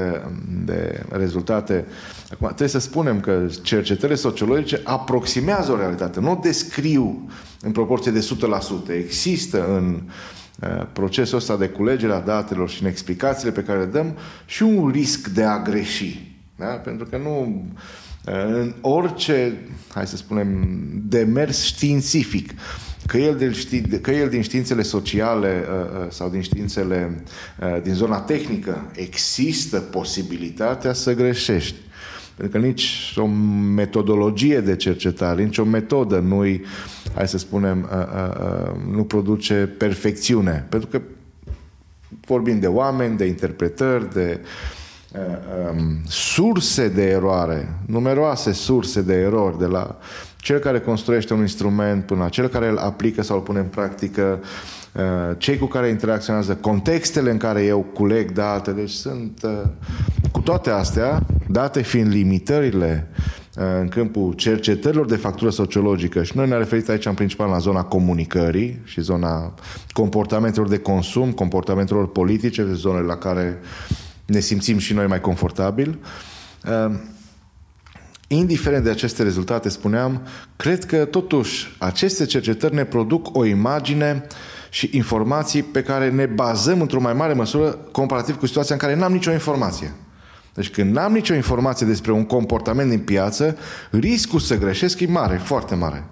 [0.64, 1.84] de rezultate,
[2.32, 7.28] acum trebuie să spunem că cercetările sociologice aproximează o realitate, nu descriu
[7.60, 8.28] în proporție de
[8.90, 8.94] 100%.
[8.94, 10.35] Există în Eh,
[10.92, 14.16] procesul ăsta de culegere a datelor și în explicațiile pe care le dăm
[14.46, 16.36] și un risc de a greși.
[16.56, 16.66] Da?
[16.66, 17.64] Pentru că nu
[18.26, 19.52] eh, în orice,
[19.88, 20.68] hai să spunem,
[21.02, 22.50] demers științific,
[23.06, 27.22] că el, din, ști, că el din științele sociale eh, sau din științele
[27.82, 31.76] din zona tehnică, există posibilitatea să greșești.
[32.36, 33.26] Pentru că nici o
[33.74, 36.64] metodologie de cercetare, nici o metodă nu-i,
[37.14, 37.90] hai să spunem,
[38.90, 40.66] nu produce perfecțiune.
[40.68, 41.00] Pentru că
[42.26, 44.40] vorbim de oameni, de interpretări, de
[45.70, 49.98] um, surse de eroare, numeroase surse de erori, de la
[50.36, 53.66] cel care construiește un instrument până la cel care îl aplică sau îl pune în
[53.66, 54.46] practică, uh,
[55.38, 58.70] cei cu care interacționează, contextele în care eu culeg date.
[58.70, 59.68] Deci sunt, uh,
[60.32, 63.10] cu toate astea, date fiind limitările
[63.56, 67.58] uh, în câmpul cercetărilor de factură sociologică și noi ne-am referit aici în principal la
[67.58, 69.54] zona comunicării și zona
[69.92, 73.58] comportamentelor de consum, comportamentelor politice, zonele la care
[74.26, 75.98] ne simțim și noi mai confortabil.
[78.28, 80.20] Indiferent de aceste rezultate, spuneam,
[80.56, 84.26] cred că totuși aceste cercetări ne produc o imagine
[84.70, 88.96] și informații pe care ne bazăm într-o mai mare măsură comparativ cu situația în care
[88.96, 89.94] n-am nicio informație.
[90.54, 93.56] Deci când n-am nicio informație despre un comportament din piață,
[93.90, 96.04] riscul să greșesc e mare, foarte mare.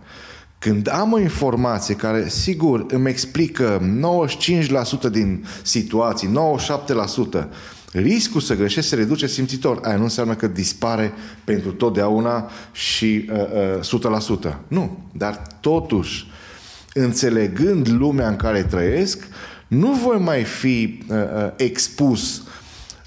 [0.58, 3.82] Când am o informație care, sigur, îmi explică
[5.08, 6.30] 95% din situații,
[7.42, 7.46] 97%,
[7.92, 9.80] riscul să greșești se reduce simțitor.
[9.82, 11.12] Aia nu înseamnă că dispare
[11.44, 14.56] pentru totdeauna și uh, uh, 100%.
[14.68, 14.98] Nu.
[15.12, 16.26] Dar totuși,
[16.94, 19.26] înțelegând lumea în care trăiesc,
[19.66, 22.42] nu voi mai fi uh, uh, expus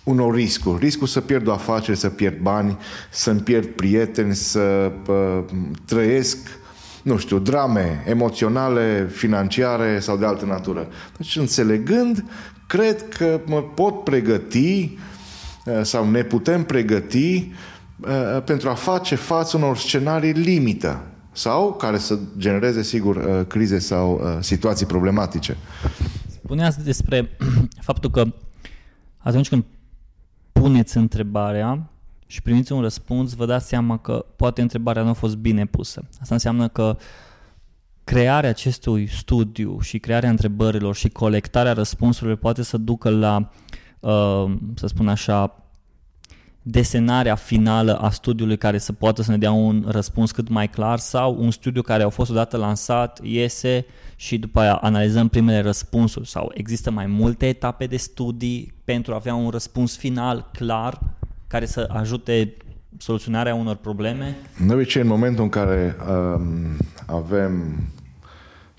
[0.03, 0.83] unor riscuri.
[0.83, 2.77] Riscul să pierd o afacere, să pierd bani,
[3.11, 5.43] să-mi pierd prieteni, să uh,
[5.85, 6.37] trăiesc
[7.01, 10.87] nu știu, drame emoționale, financiare sau de altă natură.
[11.17, 12.23] Deci, înțelegând
[12.67, 14.97] cred că mă pot pregăti
[15.65, 17.51] uh, sau ne putem pregăti
[17.99, 21.01] uh, pentru a face față unor scenarii limită
[21.37, 25.57] sau care să genereze, sigur, uh, crize sau situații problematice.
[26.29, 27.29] Spuneați despre
[27.89, 28.25] faptul că
[29.17, 29.63] atunci când
[30.51, 31.89] puneți întrebarea
[32.25, 36.07] și primiți un răspuns, vă dați seama că poate întrebarea nu a fost bine pusă.
[36.21, 36.95] Asta înseamnă că uh,
[38.07, 43.49] crearea acestui studiu și crearea întrebărilor și colectarea răspunsurilor poate să ducă la,
[43.99, 45.63] uh, să spun așa,
[46.69, 50.97] desenarea finală a studiului care să poată să ne dea un răspuns cât mai clar
[50.97, 56.27] sau un studiu care a fost odată lansat, iese și după aia analizăm primele răspunsuri
[56.27, 60.99] sau există mai multe etape de studii pentru a avea un răspuns final clar
[61.47, 62.53] care să ajute
[62.97, 64.35] soluționarea unor probleme?
[64.65, 67.83] De obicei, în momentul în care um, avem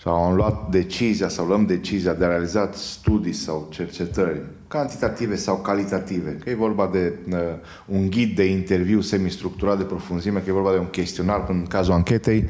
[0.01, 5.57] sau am luat decizia sau luăm decizia de a realiza studii sau cercetări cantitative sau
[5.57, 7.39] calitative, că e vorba de uh,
[7.87, 11.93] un ghid de interviu semistructurat de profunzime, că e vorba de un chestionar în cazul
[11.93, 12.49] anchetei,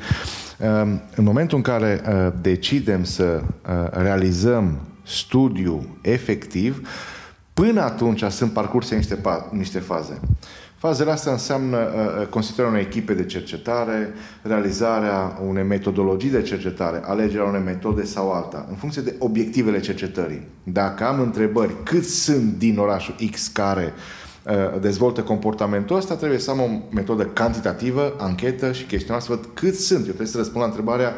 [0.58, 0.68] uh,
[1.14, 6.88] în momentul în care uh, decidem să uh, realizăm studiu efectiv,
[7.52, 10.20] până atunci sunt parcurse niște, niște faze.
[10.78, 14.12] Fazele astea înseamnă uh, uh, constituirea unei echipe de cercetare,
[14.42, 20.46] realizarea unei metodologii de cercetare, alegerea unei metode sau alta, în funcție de obiectivele cercetării.
[20.62, 23.92] Dacă am întrebări cât sunt din orașul X care
[24.42, 29.48] uh, dezvoltă comportamentul ăsta, trebuie să am o metodă cantitativă, anchetă și chestionar să văd
[29.54, 29.98] cât sunt.
[29.98, 31.14] Eu trebuie să răspund la întrebarea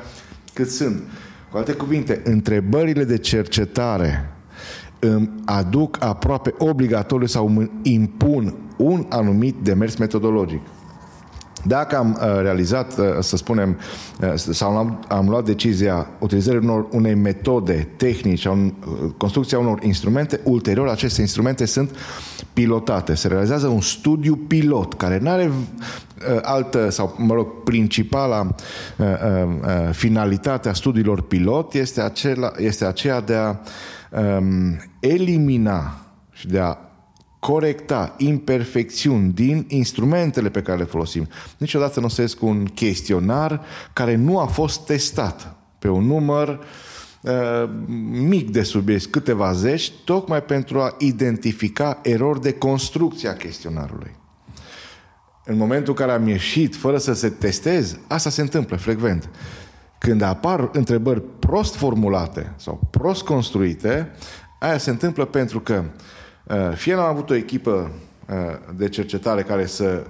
[0.55, 1.03] cât sunt.
[1.51, 4.33] Cu alte cuvinte, întrebările de cercetare
[4.99, 10.61] îmi aduc aproape obligatoriu sau îmi impun un anumit demers metodologic.
[11.65, 13.79] Dacă am uh, realizat, uh, să spunem,
[14.21, 19.83] uh, sau am, am luat decizia utilizării unor, unei metode tehnice, un, uh, construcția unor
[19.83, 21.97] instrumente, ulterior aceste instrumente sunt
[22.53, 23.15] pilotate.
[23.15, 28.55] Se realizează un studiu pilot care nu are uh, altă sau, mă rog, principala
[28.97, 33.57] uh, uh, finalitate a studiilor pilot este, acela, este aceea de a
[34.21, 36.01] um, elimina
[36.33, 36.77] și de a
[37.41, 41.29] corecta imperfecțiuni din instrumentele pe care le folosim.
[41.57, 46.67] Niciodată nu se cu un chestionar care nu a fost testat pe un număr
[47.21, 47.71] uh,
[48.11, 54.11] mic de subiecti, câteva zeci, tocmai pentru a identifica erori de construcție a chestionarului.
[55.45, 59.29] În momentul în care am ieșit fără să se testez, asta se întâmplă frecvent.
[59.99, 64.11] Când apar întrebări prost formulate sau prost construite,
[64.59, 65.91] aia se întâmplă pentru că uh,
[66.75, 67.91] fie n-am avut o echipă
[68.29, 68.37] uh,
[68.77, 70.07] de cercetare care să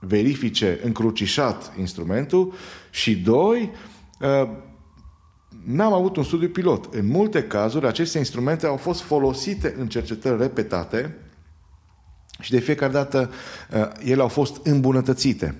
[0.00, 2.52] verifice încrucișat instrumentul
[2.90, 3.72] și doi,
[4.20, 4.48] uh,
[5.64, 6.94] n-am avut un studiu pilot.
[6.94, 11.16] În multe cazuri, aceste instrumente au fost folosite în cercetări repetate
[12.40, 13.30] și de fiecare dată
[14.04, 15.54] ele au fost îmbunătățite.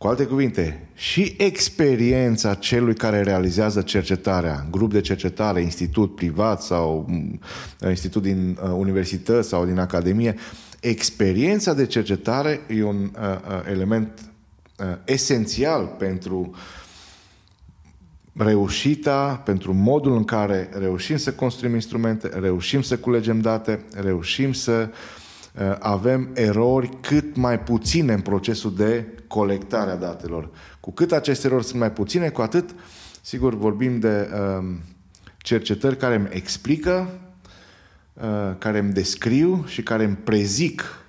[0.00, 7.04] Cu alte cuvinte, și experiența celui care realizează cercetarea, grup de cercetare, institut privat sau
[7.08, 7.40] mm,
[7.88, 10.34] institut din uh, universități sau din academie,
[10.80, 14.20] experiența de cercetare e un uh, uh, element
[14.78, 16.54] uh, esențial pentru
[18.32, 24.88] reușita, pentru modul în care reușim să construim instrumente, reușim să culegem date, reușim să
[24.90, 24.94] uh,
[25.78, 30.50] avem erori cât mai puține în procesul de colectarea datelor.
[30.80, 32.74] Cu cât aceste erori sunt mai puține, cu atât,
[33.20, 34.74] sigur, vorbim de uh,
[35.36, 37.08] cercetări care îmi explică,
[38.12, 41.04] uh, care îmi descriu și care îmi prezic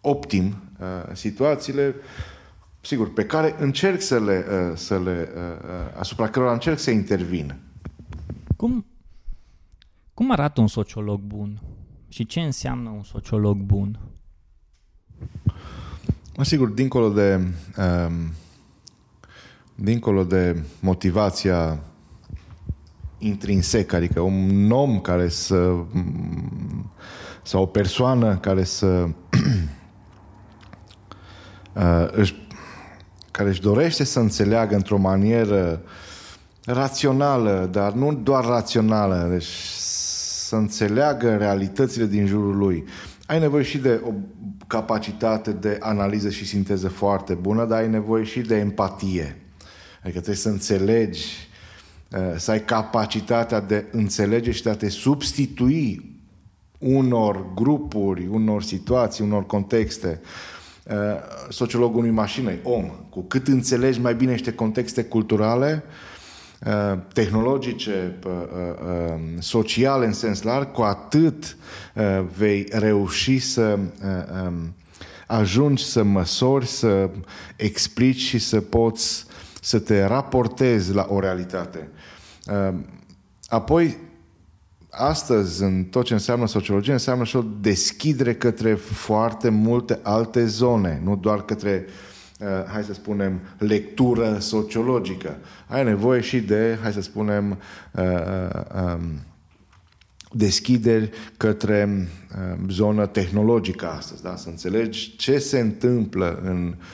[0.00, 1.94] optim uh, situațiile,
[2.80, 6.90] sigur, pe care încerc să le, uh, să le uh, uh, asupra cărora încerc să
[6.90, 7.56] intervin.
[8.56, 8.86] Cum,
[10.14, 11.60] cum arată un sociolog bun?
[12.08, 13.98] Și ce înseamnă un sociolog bun?
[16.36, 17.40] Mă sigur, dincolo de
[17.76, 18.32] um,
[19.74, 21.78] dincolo de motivația
[23.18, 25.74] intrinsecă, adică un om care să
[27.42, 28.86] sau o persoană care să
[31.74, 32.34] uh, își,
[33.30, 35.82] care își dorește să înțeleagă într-o manieră
[36.64, 39.46] rațională, dar nu doar rațională, deci
[40.48, 42.84] să înțeleagă realitățile din jurul lui.
[43.26, 44.12] Ai nevoie și de o
[44.66, 49.36] capacitate de analiză și sinteză foarte bună, dar ai nevoie și de empatie.
[50.02, 51.48] Adică trebuie să înțelegi,
[52.10, 56.16] uh, să ai capacitatea de înțelege și de a te substitui
[56.78, 60.20] unor grupuri, unor situații, unor contexte.
[60.84, 60.94] Uh,
[61.48, 62.84] sociologul nu mașină, e om.
[63.10, 66.17] Cu cât înțelegi mai bine niște contexte culturale, uh,
[67.12, 68.18] tehnologice,
[69.38, 71.56] sociale în sens larg, cu atât
[72.36, 73.78] vei reuși să
[74.46, 74.74] um,
[75.28, 77.10] ajungi să măsori, să
[77.56, 79.26] explici și să poți
[79.60, 81.88] să te raportezi la o realitate.
[82.46, 82.86] Ehm,
[83.48, 83.96] apoi,
[84.90, 91.00] astăzi, în tot ce înseamnă sociologie, înseamnă și o deschidere către foarte multe alte zone,
[91.04, 92.07] nu doar către Uh,
[92.72, 95.36] hai să spunem, lectură sociologică.
[95.66, 97.58] Ai nevoie și de, hai să spunem,
[97.92, 99.00] uh, uh, um,
[100.32, 104.36] deschideri către uh, zonă tehnologică astăzi, da?
[104.36, 106.84] să înțelegi ce se întâmplă în uh,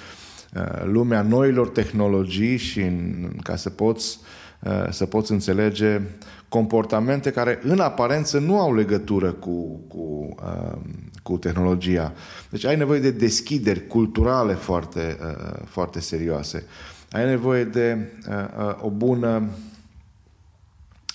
[0.55, 4.54] Uh, lumea noilor tehnologii și în, ca să poți, uh,
[4.91, 6.01] să poți înțelege
[6.49, 10.79] comportamente care în aparență nu au legătură cu, cu, uh,
[11.23, 12.13] cu tehnologia.
[12.51, 15.19] Deci ai nevoie de deschideri culturale foarte,
[15.65, 16.65] foarte serioase.
[17.11, 18.13] Ai nevoie de
[18.81, 19.49] o bună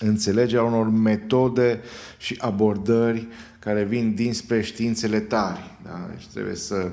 [0.00, 1.80] înțelegere a unor metode
[2.18, 3.28] și abordări
[3.58, 5.70] care vin dinspre științele tari.
[5.82, 6.08] Da?
[6.10, 6.90] Deci trebuie să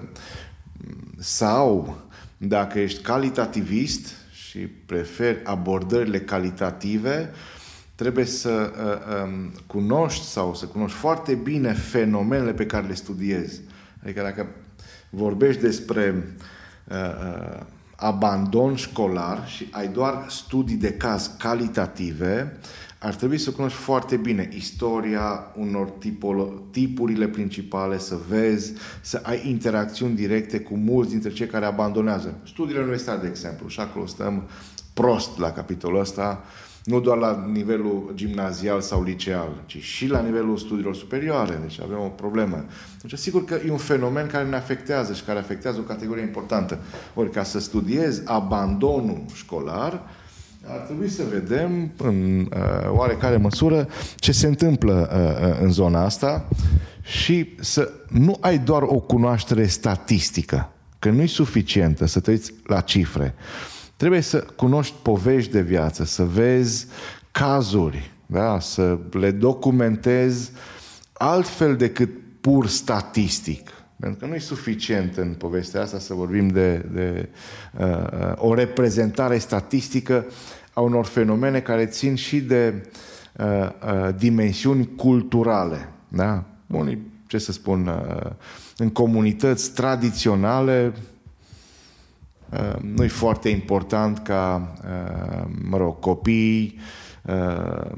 [1.19, 1.97] sau
[2.37, 4.13] dacă ești calitativist
[4.57, 7.31] și preferi abordările calitative,
[7.95, 13.61] trebuie să uh, um, cunoști sau să cunoști foarte bine fenomenele pe care le studiezi.
[14.03, 14.47] Adică dacă
[15.09, 16.35] vorbești despre
[16.87, 17.59] uh, uh,
[17.95, 22.57] abandon școlar și ai doar studii de caz calitative,
[22.99, 29.49] ar trebui să cunoști foarte bine istoria unor tipolo- tipurile principale, să vezi, să ai
[29.49, 32.39] interacțiuni directe cu mulți dintre cei care abandonează.
[32.45, 34.43] Studiile universitare, de exemplu, și acolo stăm
[34.93, 36.43] prost la capitolul ăsta,
[36.83, 41.59] nu doar la nivelul gimnazial sau liceal, ci și la nivelul studiilor superioare.
[41.61, 42.65] Deci avem o problemă.
[43.01, 46.79] Deci, sigur că e un fenomen care ne afectează și care afectează o categorie importantă.
[47.13, 50.01] Ori ca să studiezi abandonul școlar,
[50.69, 56.03] ar trebui să vedem în uh, oarecare măsură ce se întâmplă uh, uh, în zona
[56.03, 56.47] asta
[57.01, 62.53] și să nu ai doar o cunoaștere statistică, că nu e suficientă să te uiți
[62.63, 63.33] la cifre.
[63.95, 66.87] Trebuie să cunoști povești de viață, să vezi
[67.31, 68.59] cazuri, da?
[68.59, 70.51] să le documentezi
[71.13, 72.09] altfel decât
[72.41, 73.69] pur statistic.
[73.99, 77.29] Pentru că nu e suficient în povestea asta să vorbim de, de
[77.79, 80.25] uh, o reprezentare statistică
[80.77, 82.89] a unor fenomene care țin și de
[83.37, 85.89] uh, uh, dimensiuni culturale.
[86.07, 86.43] Da?
[86.67, 88.31] Unii, ce să spun, uh,
[88.77, 90.93] în comunități tradiționale
[92.49, 96.79] uh, nu e foarte important ca, uh, mă rog, copiii
[97.25, 97.91] uh,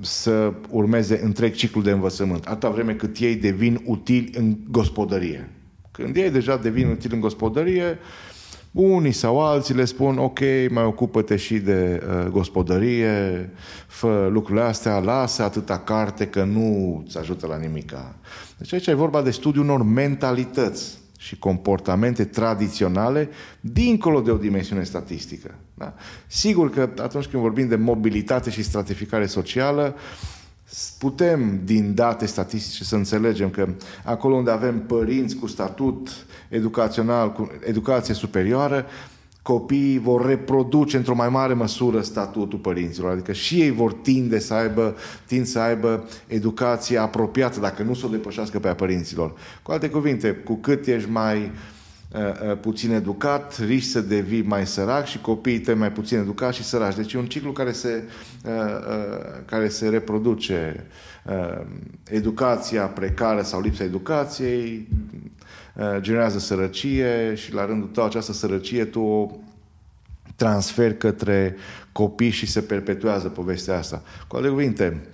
[0.00, 5.50] să urmeze întreg ciclul de învățământ, atâta vreme cât ei devin utili în gospodărie.
[5.90, 7.98] Când ei deja devin utili în gospodărie,
[8.80, 10.38] unii sau alții le spun, ok,
[10.70, 13.50] mai ocupă-te și de uh, gospodărie,
[13.86, 18.14] fă lucrurile astea, lasă atâta carte că nu îți ajută la nimica.
[18.58, 20.98] Deci aici e vorba de studiul unor mentalități.
[21.20, 23.28] și comportamente tradiționale
[23.60, 25.54] dincolo de o dimensiune statistică.
[25.74, 25.94] Da?
[26.26, 29.94] Sigur că atunci când vorbim de mobilitate și stratificare socială,
[30.98, 33.68] putem din date statistice să înțelegem că
[34.04, 38.86] acolo unde avem părinți cu statut educațional, cu educație superioară,
[39.42, 44.54] copiii vor reproduce într-o mai mare măsură statutul părinților, adică și ei vor tinde să
[44.54, 44.96] aibă,
[45.26, 49.32] tind să aibă educație apropiată, dacă nu să o depășească pe a părinților.
[49.62, 51.77] Cu alte cuvinte, cu cât ești mai uh, uh,
[52.60, 56.96] puțin educat, riști să devii mai sărac și copiii tăi mai puțin educați și săraci.
[56.96, 58.02] Deci e un ciclu care se,
[58.44, 58.52] uh,
[59.44, 60.86] care se reproduce.
[62.04, 64.88] Educația precară sau lipsa educației
[65.78, 69.30] Uh, generează sărăcie și la rândul tău această sărăcie tu o
[70.36, 71.56] transferi către
[71.92, 74.02] copii și se perpetuează povestea asta.
[74.28, 75.08] Cu alte cuvinte,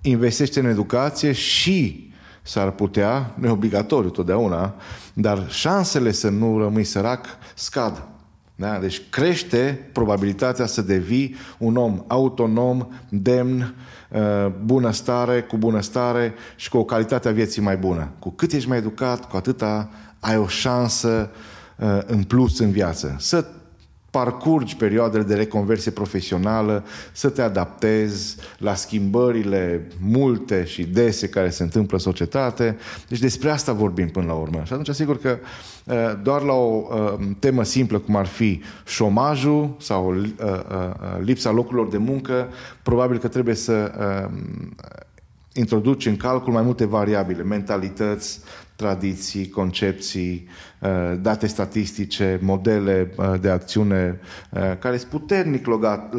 [0.00, 2.10] investește în educație și
[2.42, 4.74] s-ar putea, nu e obligatoriu totdeauna,
[5.12, 8.06] dar șansele să nu rămâi sărac scad.
[8.54, 8.78] Da?
[8.78, 13.74] Deci crește probabilitatea să devii un om autonom, demn,
[14.10, 14.20] uh,
[14.64, 18.12] bunăstare, cu bunăstare și cu o calitate a vieții mai bună.
[18.18, 19.90] Cu cât ești mai educat, cu atâta
[20.20, 21.30] ai o șansă
[21.76, 23.16] uh, în plus în viață.
[23.18, 23.46] Să
[24.12, 31.62] parcurgi perioadele de reconversie profesională, să te adaptezi la schimbările multe și dese care se
[31.62, 32.76] întâmplă în societate.
[33.08, 34.62] Deci despre asta vorbim până la urmă.
[34.64, 35.38] Și atunci, sigur că
[35.84, 40.14] uh, doar la o uh, temă simplă, cum ar fi șomajul sau
[41.20, 42.48] lipsa locurilor de muncă,
[42.82, 43.92] probabil că trebuie să
[45.52, 48.40] introduci în calcul mai multe variabile, mentalități,
[48.76, 50.71] tradiții, concepții, uh,
[51.20, 54.20] date statistice, modele uh, de acțiune
[54.50, 55.66] uh, care sunt puternic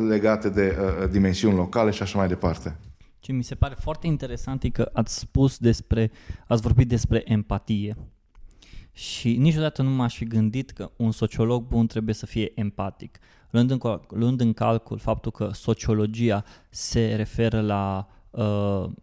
[0.07, 0.77] legate de
[1.11, 2.75] dimensiuni locale și așa mai departe.
[3.19, 6.11] Ce mi se pare foarte interesant e că ați spus despre,
[6.47, 7.95] ați vorbit despre empatie.
[8.91, 13.19] Și niciodată nu m-aș fi gândit că un sociolog bun trebuie să fie empatic.
[13.49, 18.22] Luând în, luând în calcul faptul că sociologia se referă la Uh,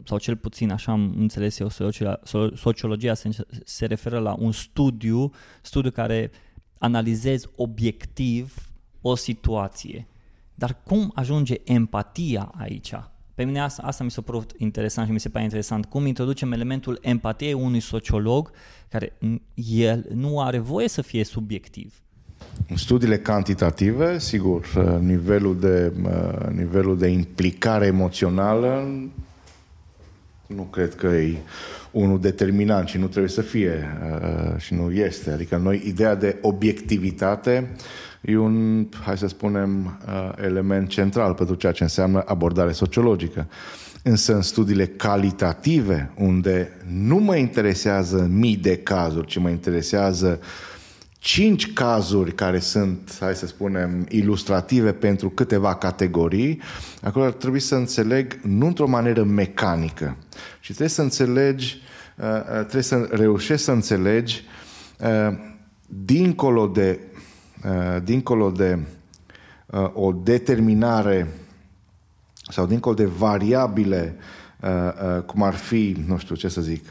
[0.03, 1.69] sau cel puțin așa am înțeles eu,
[2.55, 3.29] sociologia se,
[3.63, 6.31] se referă la un studiu, studiu care
[6.77, 8.69] analizezi obiectiv
[9.01, 10.07] o situație.
[10.55, 12.93] Dar cum ajunge empatia aici?
[13.35, 15.85] Pe mine asta, asta mi s-a părut interesant și mi se pare interesant.
[15.85, 18.51] Cum introducem elementul empatiei unui sociolog
[18.89, 19.17] care
[19.55, 22.01] el nu are voie să fie subiectiv.
[22.71, 28.87] În studiile cantitative, sigur, uh, nivelul de, uh, nivelul de implicare emoțională
[30.47, 31.37] nu cred că e
[31.91, 35.31] unul determinant și nu trebuie să fie uh, și nu este.
[35.31, 37.69] Adică noi, ideea de obiectivitate
[38.21, 39.99] e un, hai să spunem,
[40.43, 43.47] element central pentru ceea ce înseamnă abordare sociologică.
[44.03, 50.70] Însă în studiile calitative, unde nu mă interesează mii de cazuri, ci mă interesează uh,
[51.21, 56.61] cinci cazuri care sunt, hai să spunem, ilustrative pentru câteva categorii,
[57.01, 60.17] acolo ar trebui să înțeleg nu într-o manieră mecanică,
[60.61, 61.81] ci trebuie să înțelegi,
[62.17, 64.43] uh, uh, trebuie să reușești să înțelegi
[64.99, 65.37] uh,
[65.87, 66.99] dincolo de,
[68.03, 68.79] dincolo de
[69.93, 71.27] o determinare
[72.49, 74.15] sau dincolo de variabile,
[75.25, 76.85] cum ar fi, nu știu ce să zic,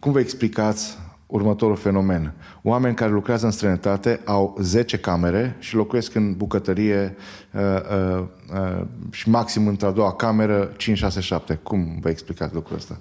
[0.00, 0.98] cum vă explicați
[1.30, 2.32] următorul fenomen.
[2.62, 7.16] Oameni care lucrează în străinătate au 10 camere și locuiesc în bucătărie
[7.52, 11.58] uh, uh, uh, și maxim într-a doua cameră 5, 6, 7.
[11.62, 12.98] Cum vă explicați lucrul ăsta?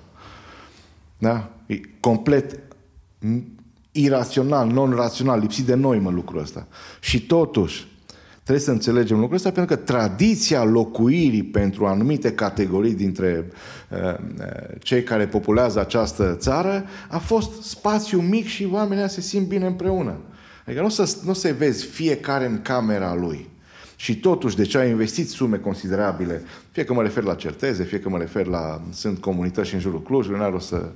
[1.17, 1.49] Da?
[1.65, 2.59] E complet
[3.91, 6.67] irațional, non-rațional, lipsit de noi mă lucrul ăsta.
[6.99, 7.87] Și totuși,
[8.49, 13.51] Trebuie să înțelegem lucrul ăsta pentru că tradiția locuirii pentru anumite categorii dintre
[13.89, 14.45] uh, uh,
[14.79, 20.17] cei care populează această țară a fost spațiu mic și oamenii se simt bine împreună.
[20.65, 23.49] Adică nu să, nu să vezi fiecare în camera lui.
[23.95, 26.41] Și totuși, de ce ai investit sume considerabile,
[26.71, 28.81] fie că mă refer la certeze, fie că mă refer la...
[28.91, 30.89] Sunt comunități și în jurul Clujului, n-ar o să...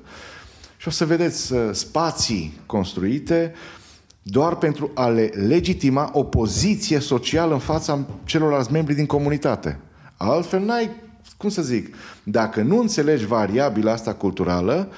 [0.78, 3.83] Și o să vedeți uh, spații construite uh,
[4.24, 9.80] doar pentru a le legitima o poziție socială în fața celorlalți membri din comunitate.
[10.18, 10.90] Altfel n-ai,
[11.38, 14.90] cum să zic, dacă nu înțelegi variabila asta culturală,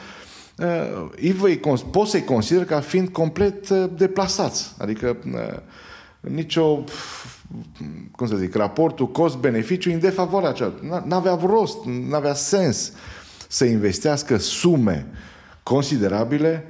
[0.58, 4.74] uh, poți să-i consider ca fiind complet uh, deplasați.
[4.78, 5.60] Adică uh,
[6.20, 6.84] nicio,
[8.12, 10.74] cum să zic, raportul cost-beneficiu în defavoarea aceea.
[11.06, 12.92] N-avea rost, n-avea sens
[13.48, 15.08] să investească sume
[15.64, 16.68] considerabile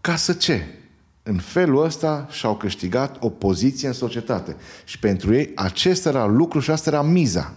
[0.00, 0.79] ca să ce?
[1.22, 4.56] În felul ăsta și-au câștigat o poziție în societate.
[4.84, 7.54] Și pentru ei acesta era lucru și asta era miza.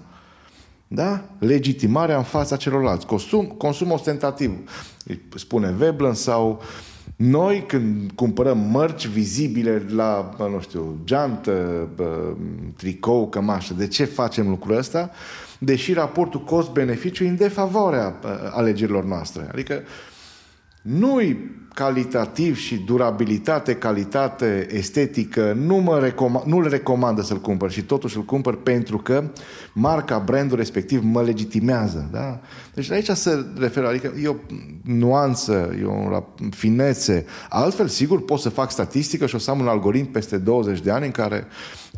[0.87, 1.23] Da?
[1.39, 3.05] Legitimarea în fața celorlalți.
[3.05, 4.51] Consum, consum ostentativ,
[5.35, 6.61] spune Veblen, sau
[7.15, 11.87] Noi când cumpărăm mărci vizibile la, nu știu, geantă,
[12.77, 15.09] tricou, cămașă, de ce facem lucrul ăsta?
[15.59, 18.19] Deși raportul cost-beneficiu e în defavoarea
[18.51, 19.47] alegerilor noastre.
[19.51, 19.81] Adică
[20.83, 27.81] nu-i calitativ și durabilitate, calitate estetică, nu, mă recom- nu le recomandă să-l cumpăr și
[27.81, 29.23] totuși îl cumpăr pentru că
[29.73, 32.09] marca, brandul respectiv mă legitimează.
[32.11, 32.39] Da?
[32.73, 34.35] Deci aici se referă, adică e o
[34.83, 37.25] nuanță, e o finețe.
[37.49, 40.91] Altfel, sigur, pot să fac statistică și o să am un algoritm peste 20 de
[40.91, 41.47] ani în care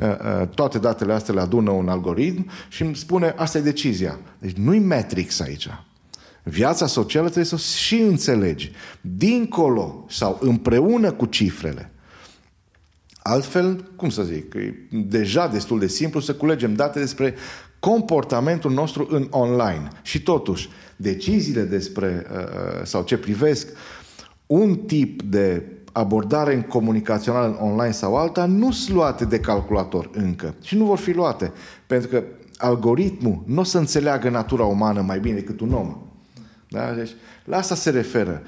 [0.02, 4.20] uh, uh, toate datele astea le adună un algoritm și îmi spune asta e decizia.
[4.40, 5.70] Deci nu-i Matrix aici.
[6.48, 8.72] Viața socială trebuie să și înțelegi.
[9.02, 11.91] Dincolo sau împreună cu cifrele.
[13.22, 17.36] Altfel, cum să zic, e deja destul de simplu să culegem date despre
[17.80, 19.88] comportamentul nostru în online.
[20.02, 23.68] Și totuși, deciziile despre uh, uh, sau ce privesc
[24.46, 30.10] un tip de abordare în comunicațional în online sau alta nu sunt luate de calculator
[30.14, 31.52] încă și nu vor fi luate.
[31.88, 32.24] Pentru că
[32.58, 36.05] algoritmul nu o să înțeleagă natura umană mai bine decât un om.
[36.76, 36.91] Da?
[36.91, 37.11] Deci,
[37.43, 38.41] la asta se referă.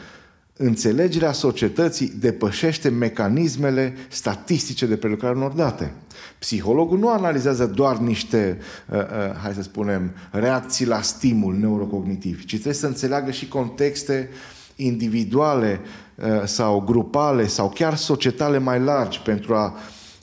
[0.58, 5.94] Înțelegerea societății depășește mecanismele statistice de prelucrare unor date.
[6.40, 8.58] Psihologul nu analizează doar niște,
[8.90, 9.06] uh, uh,
[9.44, 14.30] hai să spunem, reacții la stimul neurocognitiv, ci trebuie să înțeleagă și contexte
[14.76, 15.80] individuale
[16.16, 19.74] uh, sau grupale sau chiar societale mai largi pentru a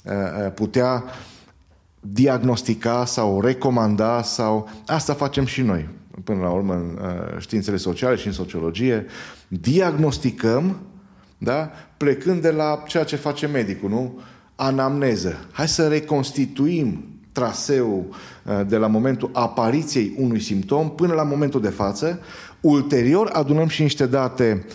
[0.04, 1.04] uh, uh putea
[2.00, 5.88] diagnostica sau recomanda sau asta facem și noi
[6.24, 9.06] până la urmă în uh, științele sociale și în sociologie,
[9.48, 10.76] diagnosticăm,
[11.38, 11.70] da?
[11.96, 14.20] plecând de la ceea ce face medicul, nu?
[14.54, 15.46] Anamneză.
[15.52, 18.04] Hai să reconstituim traseul
[18.44, 22.20] uh, de la momentul apariției unui simptom până la momentul de față.
[22.60, 24.72] Ulterior adunăm și niște date uh,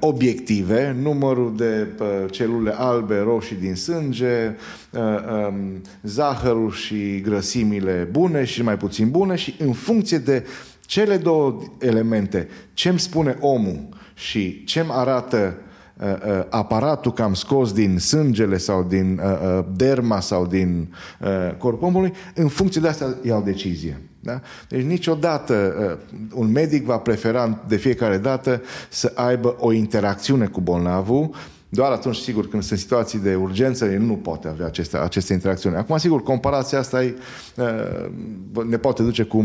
[0.00, 1.86] obiective, numărul de
[2.30, 4.56] celule albe, roșii din sânge,
[4.90, 10.46] um, zahărul și grăsimile bune și mai puțin bune și în funcție de
[10.80, 15.54] cele două elemente, ce îmi spune omul și ce îmi arată
[15.96, 20.94] uh, uh, aparatul că am scos din sângele sau din uh, uh, derma sau din
[21.20, 24.00] uh, corpul omului, în funcție de asta iau decizie.
[24.24, 24.40] Da?
[24.68, 25.74] Deci niciodată
[26.10, 31.30] uh, un medic va prefera de fiecare dată să aibă o interacțiune cu bolnavul
[31.74, 35.76] doar atunci, sigur, când sunt situații de urgență, el nu poate avea aceste, aceste interacțiuni.
[35.76, 37.14] Acum, sigur, comparația asta e,
[37.56, 39.42] uh, ne poate duce cu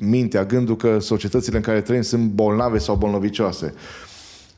[0.00, 3.74] mintea gândul că societățile în care trăim sunt bolnave sau bolnovicioase.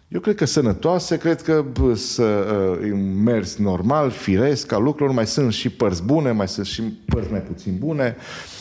[0.08, 1.64] Eu cred că sănătoase, cred că
[1.94, 6.82] să uh, mers normal, firesc, ca lucruri, mai sunt și părți bune, mai sunt și
[6.82, 8.16] părți mai puțin bune.
[8.18, 8.53] Uh,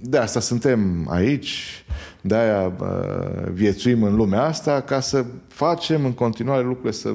[0.00, 1.84] de asta suntem aici
[2.20, 7.14] de-aia uh, viețuim în lumea asta ca să facem în continuare lucrurile să,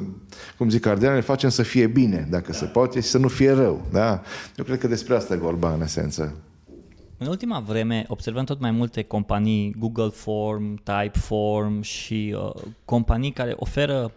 [0.58, 2.58] cum zic ardeanele, facem să fie bine, dacă da.
[2.58, 3.86] se poate, și să nu fie rău.
[3.92, 4.22] Da?
[4.56, 6.36] Eu cred că despre asta e vorba în esență.
[7.18, 13.54] În ultima vreme observăm tot mai multe companii, Google Form, Typeform și uh, companii care
[13.56, 14.12] oferă, uh,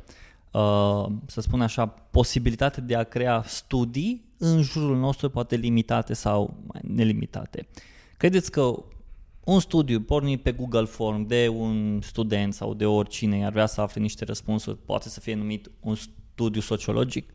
[1.26, 7.66] să spun așa, posibilitatea de a crea studii în jurul nostru, poate limitate sau nelimitate.
[8.16, 8.84] Credeți că
[9.44, 13.80] un studiu pornit pe Google Form de un student sau de oricine ar vrea să
[13.80, 17.34] afle niște răspunsuri, poate să fie numit un studiu sociologic?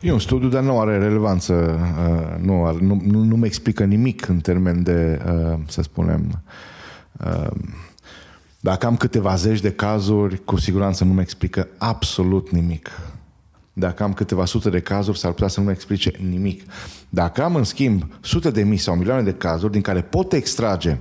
[0.00, 3.84] E un studiu, dar nu are relevanță, uh, nu, are, nu, nu, nu mă explică
[3.84, 6.42] nimic în termen de, uh, să spunem,
[7.24, 7.50] uh,
[8.66, 12.90] dacă am câteva zeci de cazuri, cu siguranță nu mă explică absolut nimic.
[13.72, 16.62] Dacă am câteva sute de cazuri, s-ar putea să nu explice nimic.
[17.08, 20.96] Dacă am, în schimb, sute de mii sau milioane de cazuri din care pot extrage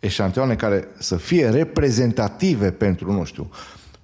[0.00, 3.50] eșantioane care să fie reprezentative pentru, nu știu,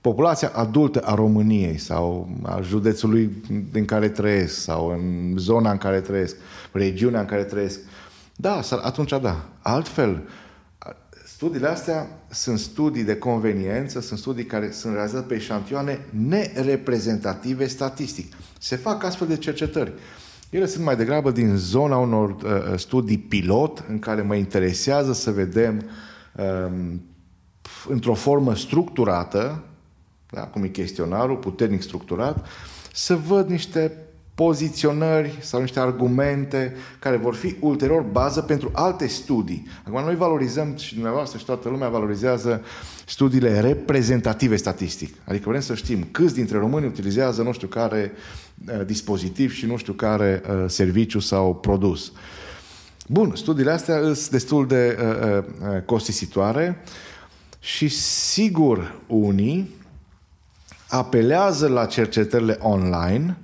[0.01, 3.31] populația adultă a României sau a județului
[3.73, 6.37] din care trăiesc sau în zona în care trăiesc,
[6.73, 7.79] regiunea în care trăiesc,
[8.37, 9.45] da, atunci da.
[9.61, 10.23] Altfel,
[11.41, 18.33] Studiile astea sunt studii de conveniență, sunt studii care sunt realizate pe eșantioane nereprezentative statistic.
[18.59, 19.93] Se fac astfel de cercetări.
[20.51, 25.31] Ele sunt mai degrabă din zona unor uh, studii pilot în care mă interesează să
[25.31, 25.83] vedem
[26.37, 27.03] um,
[27.89, 29.65] într-o formă structurată,
[30.31, 32.47] da, cum e chestionarul, puternic structurat,
[32.93, 33.93] să văd niște
[34.41, 39.67] poziționări sau niște argumente care vor fi ulterior bază pentru alte studii.
[39.85, 42.65] Acum noi valorizăm și dumneavoastră și toată lumea valorizează
[43.07, 45.15] studiile reprezentative statistic.
[45.25, 48.13] Adică vrem să știm câți dintre români utilizează nu știu care
[48.67, 52.13] uh, dispozitiv și nu știu care uh, serviciu sau produs.
[53.07, 56.85] Bun, studiile astea sunt destul de uh, uh, costisitoare
[57.59, 57.89] și
[58.33, 59.71] sigur unii
[60.89, 63.37] apelează la cercetările online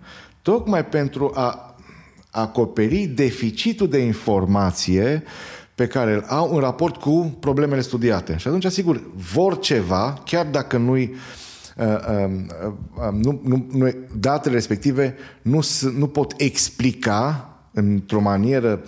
[0.47, 1.77] tocmai pentru a
[2.31, 5.23] acoperi deficitul de informație
[5.75, 8.37] pe care îl au în raport cu problemele studiate.
[8.37, 9.01] Și atunci, sigur,
[9.33, 11.15] vor ceva, chiar dacă nu-i
[11.77, 12.31] uh, uh,
[12.95, 15.61] uh, nu, nu, nu, datele respective nu,
[15.97, 18.81] nu pot explica într-o manieră,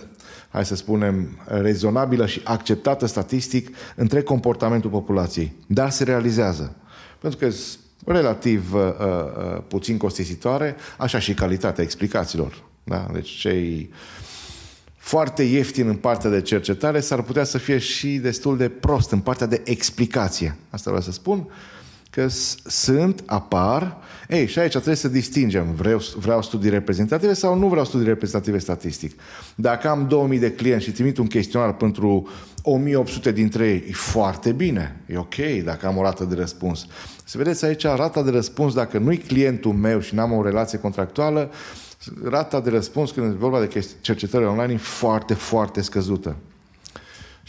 [0.49, 5.55] hai să spunem, rezonabilă și acceptată statistic între comportamentul populației.
[5.67, 6.75] Dar se realizează.
[7.19, 7.49] Pentru că
[8.13, 12.63] relativ uh, uh, puțin costisitoare, așa și calitatea explicațiilor.
[12.83, 13.07] Da?
[13.13, 13.89] Deci cei
[14.95, 19.19] foarte ieftin în partea de cercetare s-ar putea să fie și destul de prost în
[19.19, 20.55] partea de explicație.
[20.69, 21.47] Asta vreau să spun
[22.09, 22.27] că
[22.65, 23.97] sunt, apar,
[24.29, 28.57] ei, și aici trebuie să distingem, vreau, vreau studii reprezentative sau nu vreau studii reprezentative
[28.57, 29.19] statistic.
[29.55, 32.27] Dacă am 2000 de clienți și trimit un chestionar pentru
[32.63, 36.85] 1800 dintre ei, e foarte bine, e ok dacă am o rată de răspuns.
[37.23, 41.51] Să vedeți aici, rata de răspuns, dacă nu-i clientul meu și n-am o relație contractuală,
[42.23, 46.35] rata de răspuns când e vorba de cercetări online e foarte, foarte scăzută.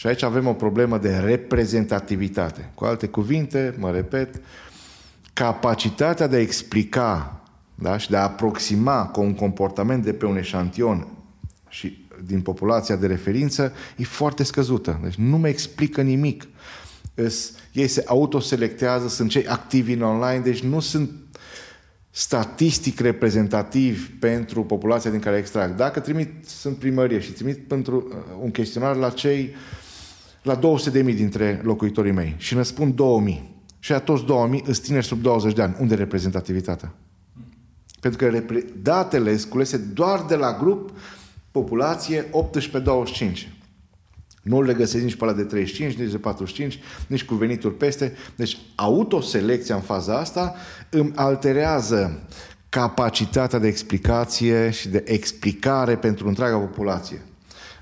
[0.01, 2.71] Și aici avem o problemă de reprezentativitate.
[2.75, 4.41] Cu alte cuvinte, mă repet,
[5.33, 7.41] capacitatea de a explica
[7.75, 11.09] da, și de a aproxima cu un comportament de pe un eșantion
[11.69, 15.01] și din populația de referință e foarte scăzută.
[15.03, 16.49] Deci nu mă explică nimic.
[17.73, 21.11] Ei se autoselectează, sunt cei activi în online, deci nu sunt
[22.11, 25.75] statistic reprezentativ pentru populația din care extrag.
[25.75, 29.55] Dacă trimit, sunt primărie și trimit pentru uh, un chestionar la cei
[30.43, 30.61] la 200.000
[30.93, 32.95] dintre locuitorii mei și ne spun
[33.29, 33.43] 2.000
[33.79, 35.77] și a toți 2.000 îți tineri sub 20 de ani.
[35.81, 36.95] Unde e reprezentativitatea?
[38.01, 38.43] Pentru că
[38.83, 40.91] datele sculese doar de la grup
[41.51, 42.29] populație 18-25.
[44.43, 48.13] Nu le găsesc nici pe la de 35, nici de 45, nici cu venituri peste.
[48.37, 50.55] Deci autoselecția în faza asta
[50.91, 52.23] îmi alterează
[52.69, 57.23] capacitatea de explicație și de explicare pentru întreaga populație.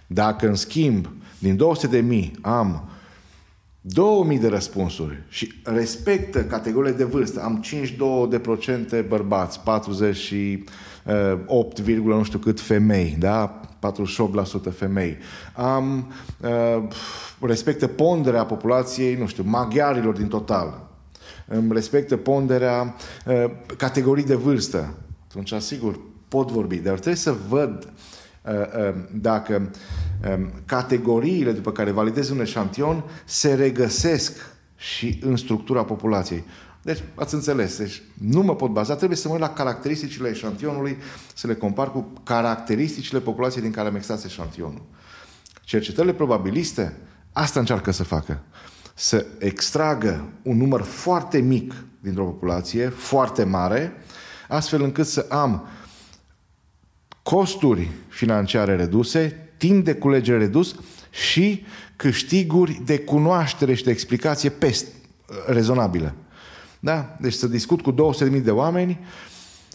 [0.06, 1.08] Dacă, în schimb,
[1.38, 2.88] din 200 de mii am
[3.80, 7.64] 2000 de răspunsuri și respectă categoriile de vârstă, am
[9.02, 13.60] 52% bărbați, 48, nu știu cât femei, da?
[14.70, 15.16] 48% femei.
[15.54, 16.82] Am uh,
[17.40, 20.86] respectă ponderea populației, nu știu, maghiarilor din total.
[21.46, 22.94] Îmi respectă ponderea
[23.26, 23.44] uh,
[23.76, 24.94] categorii de vârstă.
[25.28, 27.92] Atunci, sigur, pot vorbi, dar trebuie să văd
[28.42, 29.68] uh, uh, dacă uh,
[30.64, 34.36] categoriile după care validez un eșantion se regăsesc
[34.76, 36.44] și în structura populației.
[36.82, 40.96] Deci, ați înțeles, deci nu mă pot baza, trebuie să mă uit la caracteristicile eșantionului,
[41.34, 44.82] să le compar cu caracteristicile populației din care am extras eșantionul.
[45.60, 46.96] Cercetările probabiliste
[47.32, 48.42] asta încearcă să facă.
[48.94, 53.92] Să extragă un număr foarte mic dintr-o populație, foarte mare,
[54.48, 55.68] astfel încât să am
[57.22, 60.74] costuri financiare reduse, timp de culegere redus
[61.10, 61.64] și
[61.96, 64.86] câștiguri de cunoaștere și de explicație pest,
[65.46, 66.14] rezonabile.
[66.80, 67.16] Da?
[67.20, 69.00] Deci să discut cu 200.000 de oameni,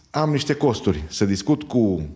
[0.10, 1.04] am niște costuri.
[1.10, 2.10] Să discut cu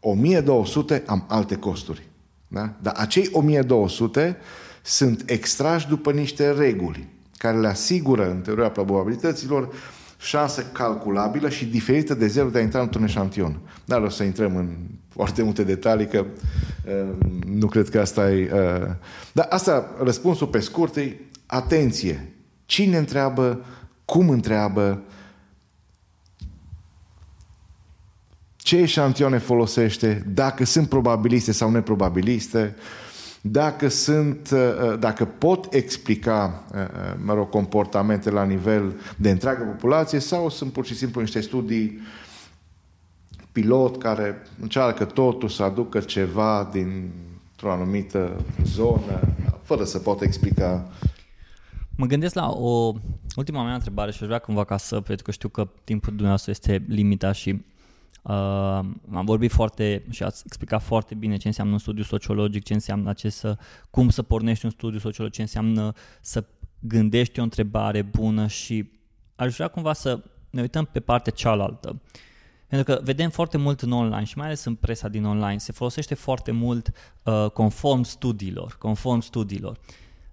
[0.00, 2.08] 1200, am alte costuri.
[2.48, 2.74] Da?
[2.82, 4.36] Dar acei 1200
[4.82, 9.74] sunt extrași după niște reguli care le asigură, în teoria probabilităților,
[10.20, 13.60] șansă calculabilă și diferită de zero de a intra într-un eșantion.
[13.84, 14.76] Dar o să intrăm în
[15.18, 16.24] foarte multe detalii, că
[16.86, 18.50] uh, nu cred că asta e...
[18.52, 18.94] Uh,
[19.32, 21.16] dar asta, răspunsul pe scurt, e
[21.46, 22.32] atenție.
[22.66, 23.64] Cine întreabă
[24.04, 25.02] cum întreabă,
[28.56, 32.76] ce eșantioane folosește, dacă sunt probabiliste sau neprobabiliste,
[33.40, 39.62] dacă sunt, uh, dacă pot explica, uh, uh, mă rog, comportamente la nivel de întreagă
[39.62, 42.00] populație sau sunt pur și simplu niște studii
[43.60, 49.20] pilot care încearcă totul să aducă ceva dintr-o anumită zonă,
[49.62, 50.88] fără să pot explica
[51.96, 52.94] Mă gândesc la o
[53.36, 56.50] ultima mea întrebare și aș vrea cumva ca să, pentru că știu că timpul dumneavoastră
[56.50, 57.50] este limitat și
[58.22, 58.32] uh,
[59.12, 63.10] am vorbit foarte și ați explicat foarte bine ce înseamnă un studiu sociologic, ce înseamnă
[63.10, 63.46] acest,
[63.90, 66.44] cum să pornești un studiu sociologic, ce înseamnă să
[66.80, 68.90] gândești o întrebare bună și
[69.36, 72.00] aș vrea cumva să ne uităm pe partea cealaltă.
[72.68, 75.72] Pentru că vedem foarte mult în online și mai ales în presa din online, se
[75.72, 76.90] folosește foarte mult
[77.22, 79.78] uh, conform studiilor, conform studiilor.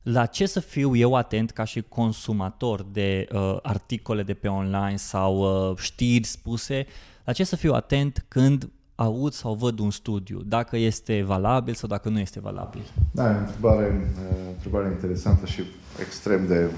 [0.01, 4.95] La ce să fiu eu atent ca și consumator de uh, articole de pe online
[4.95, 6.85] sau uh, știri spuse,
[7.23, 11.89] la ce să fiu atent când aud sau văd un studiu, dacă este valabil sau
[11.89, 12.81] dacă nu este valabil?
[13.11, 15.63] Da, întrebare, uh, întrebare interesantă și
[15.99, 16.69] extrem de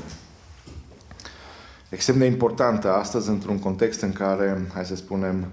[1.90, 5.46] extrem de importantă astăzi într-un context în care, hai să spunem,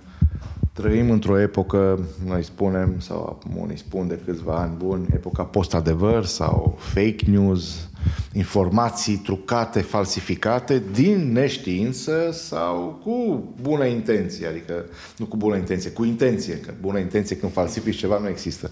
[0.72, 6.78] trăim într-o epocă, noi spunem, sau unii spun de câțiva ani buni, epoca post-adevăr sau
[6.78, 7.89] fake news,
[8.32, 14.85] informații trucate, falsificate, din neștiință sau cu bună intenție, adică
[15.16, 18.70] nu cu bună intenție, cu intenție, că bună intenție când falsifici ceva nu există.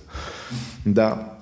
[0.83, 1.37] Dar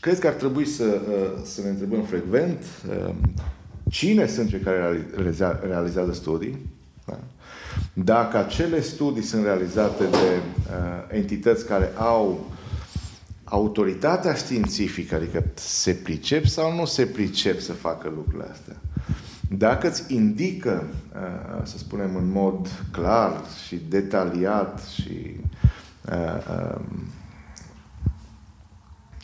[0.00, 3.14] cred că ar trebui să, uh, să ne întrebăm frecvent uh,
[3.92, 5.06] cine sunt cei care
[5.62, 6.58] realizează studii,
[7.06, 7.18] da?
[7.92, 12.50] dacă acele studii sunt realizate de uh, entități care au
[13.44, 18.76] autoritatea științifică, adică se pricep sau nu se pricep să facă lucrurile astea.
[19.48, 20.84] Dacă îți indică,
[21.14, 25.36] uh, să spunem, în mod clar și detaliat și
[26.08, 27.06] uh, um,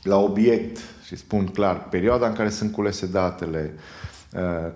[0.03, 3.81] la obiect, și spun clar, perioada în care sunt culese datele, uh,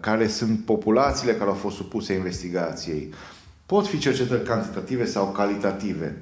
[0.00, 3.14] care sunt populațiile care au fost supuse investigației,
[3.66, 6.16] pot fi cercetări cantitative sau calitative.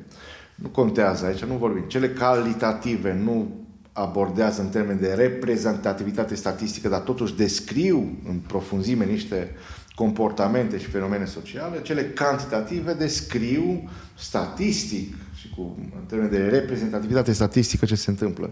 [0.55, 1.83] Nu contează aici, nu vorbim.
[1.83, 3.61] Cele calitative nu
[3.93, 9.55] abordează în termen de reprezentativitate statistică, dar totuși descriu în profunzime niște
[9.95, 11.83] comportamente și fenomene sociale.
[11.83, 18.51] Cele cantitative descriu statistic și cu, în termen de reprezentativitate statistică ce se întâmplă.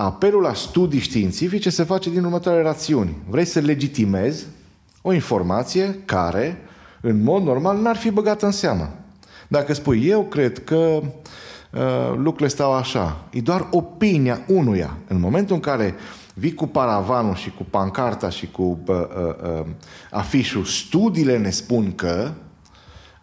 [0.00, 3.16] Apelul la studii științifice se face din următoarele rațiuni.
[3.28, 4.46] Vrei să legitimezi
[5.02, 6.56] o informație care,
[7.00, 8.94] în mod normal, n-ar fi băgată în seamă.
[9.48, 14.96] Dacă spui, eu cred că uh, lucrurile stau așa, e doar opinia unuia.
[15.08, 15.94] În momentul în care
[16.34, 19.66] vii cu paravanul și cu pancarta și cu uh, uh, uh,
[20.10, 22.32] afișul, studiile ne spun că,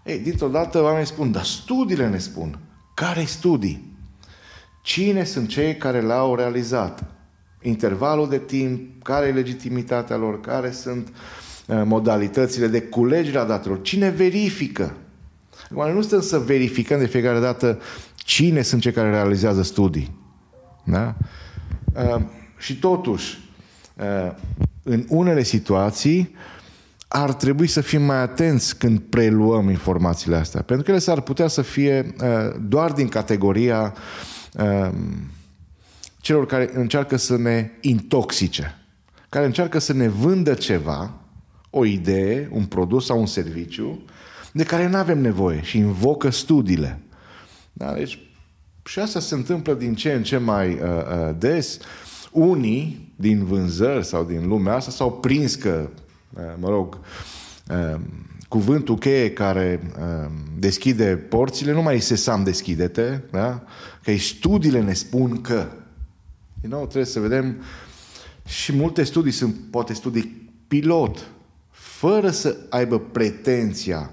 [0.03, 2.59] ei, dintr-o dată oamenii spun, dar studiile ne spun.
[2.93, 3.94] Care studii?
[4.85, 7.03] Cine sunt cei care l-au realizat?
[7.61, 11.07] Intervalul de timp, care e legitimitatea lor, care sunt
[11.67, 14.95] uh, modalitățile de culegere a datelor, cine verifică?
[15.71, 17.79] Acum, nu stăm să verificăm de fiecare dată
[18.15, 20.17] cine sunt cei care realizează studii.
[20.83, 21.15] Da?
[21.95, 22.21] Uh,
[22.57, 23.39] și totuși,
[23.97, 24.31] uh,
[24.83, 26.35] în unele situații,
[27.07, 31.47] ar trebui să fim mai atenți când preluăm informațiile astea, pentru că ele s-ar putea
[31.47, 34.33] să fie uh, doar din categoria uh,
[36.17, 38.75] celor care încearcă să ne intoxice,
[39.29, 41.13] care încearcă să ne vândă ceva,
[41.69, 44.03] o idee, un produs sau un serviciu,
[44.51, 47.01] de care nu avem nevoie și invocă studiile.
[47.73, 47.93] Da?
[47.93, 48.19] Deci,
[48.85, 51.77] și asta se întâmplă din ce în ce mai uh, uh, des.
[52.31, 55.89] Unii din vânzări sau din lumea asta s-au prins că,
[56.33, 56.99] uh, mă rog,
[57.69, 57.99] uh,
[58.47, 63.63] cuvântul cheie care uh, deschide porțile nu mai este sam deschide-te, da?
[64.03, 65.67] că studiile ne spun că.
[66.61, 67.63] Din nou, trebuie să vedem
[68.45, 71.27] și multe studii sunt poate studii pilot,
[71.71, 74.11] fără să aibă pretenția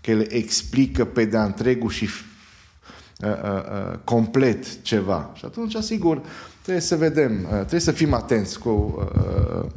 [0.00, 5.30] că ele explică pe de-a întregul și uh, uh, uh, complet ceva.
[5.34, 6.22] Și atunci, sigur,
[6.62, 8.68] trebuie să vedem, uh, trebuie să fim atenți cu...
[8.68, 9.70] Uh, uh,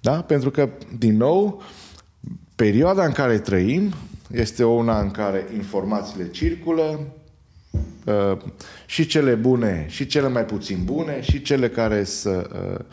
[0.00, 0.22] da?
[0.22, 1.62] Pentru că, din nou,
[2.56, 3.92] perioada în care trăim
[4.30, 7.00] este una în care informațiile circulă,
[8.04, 8.36] uh,
[8.86, 12.84] și cele bune, și cele mai puțin bune, și cele care să uh,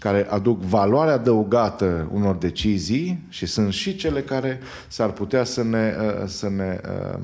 [0.00, 5.94] care aduc valoare adăugată unor decizii și sunt și cele care s-ar putea să ne,
[6.00, 6.80] uh, să ne
[7.14, 7.22] um,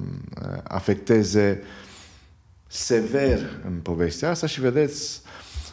[0.62, 1.62] afecteze
[2.66, 4.46] sever în povestea asta.
[4.46, 5.20] Și vedeți,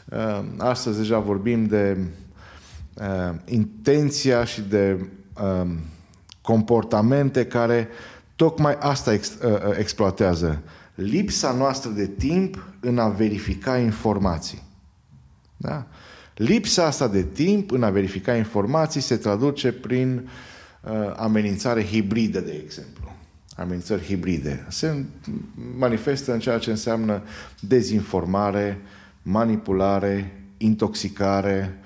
[0.10, 1.98] um, astăzi deja vorbim de
[2.94, 5.06] uh, intenția și de
[5.42, 5.80] um,
[6.44, 7.88] comportamente care
[8.36, 10.62] tocmai asta ex, uh, exploatează.
[10.96, 14.64] Lipsa noastră de timp în a verifica informații.
[15.58, 15.88] Da?
[16.36, 20.30] Lipsa asta de timp în a verifica informații se traduce prin
[20.82, 23.12] uh, amenințare hibridă, de exemplu.
[23.56, 24.66] Amenințări hibride.
[24.70, 25.06] Se
[25.78, 27.22] manifestă în ceea ce înseamnă
[27.60, 28.82] dezinformare,
[29.22, 31.83] manipulare, intoxicare, uh,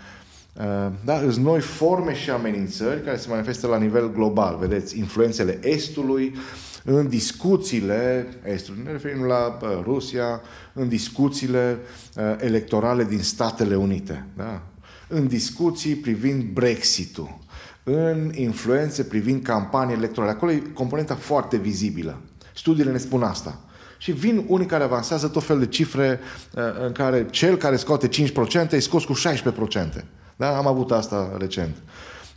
[1.05, 4.57] da, sunt noi forme și amenințări care se manifestă la nivel global.
[4.59, 6.35] Vedeți, influențele Estului,
[6.83, 10.41] în discuțiile Estului, ne referim la uh, Rusia,
[10.73, 11.77] în discuțiile
[12.15, 14.61] uh, electorale din Statele Unite, da?
[15.07, 17.37] în discuții privind Brexit-ul,
[17.83, 20.31] în influențe privind campanii electorale.
[20.31, 22.21] Acolo e componenta foarte vizibilă.
[22.55, 23.59] Studiile ne spun asta.
[23.97, 26.19] Și vin unii care avansează tot fel de cifre
[26.55, 28.09] uh, în care cel care scoate
[28.69, 30.03] 5% e scos cu 16%.
[30.37, 30.57] Da?
[30.57, 31.75] Am avut asta recent.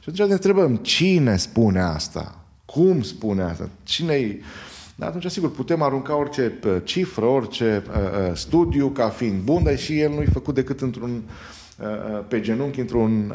[0.02, 2.44] Și atunci ne întrebăm, cine spune asta?
[2.64, 3.68] Cum spune asta?
[3.82, 4.40] cine e?
[4.96, 9.62] Da, atunci, sigur, putem arunca orice uh, cifră, orice uh, uh, studiu ca fiind bun,
[9.62, 11.22] dar și el nu e făcut decât într-un
[12.28, 13.32] pe genunchi într-un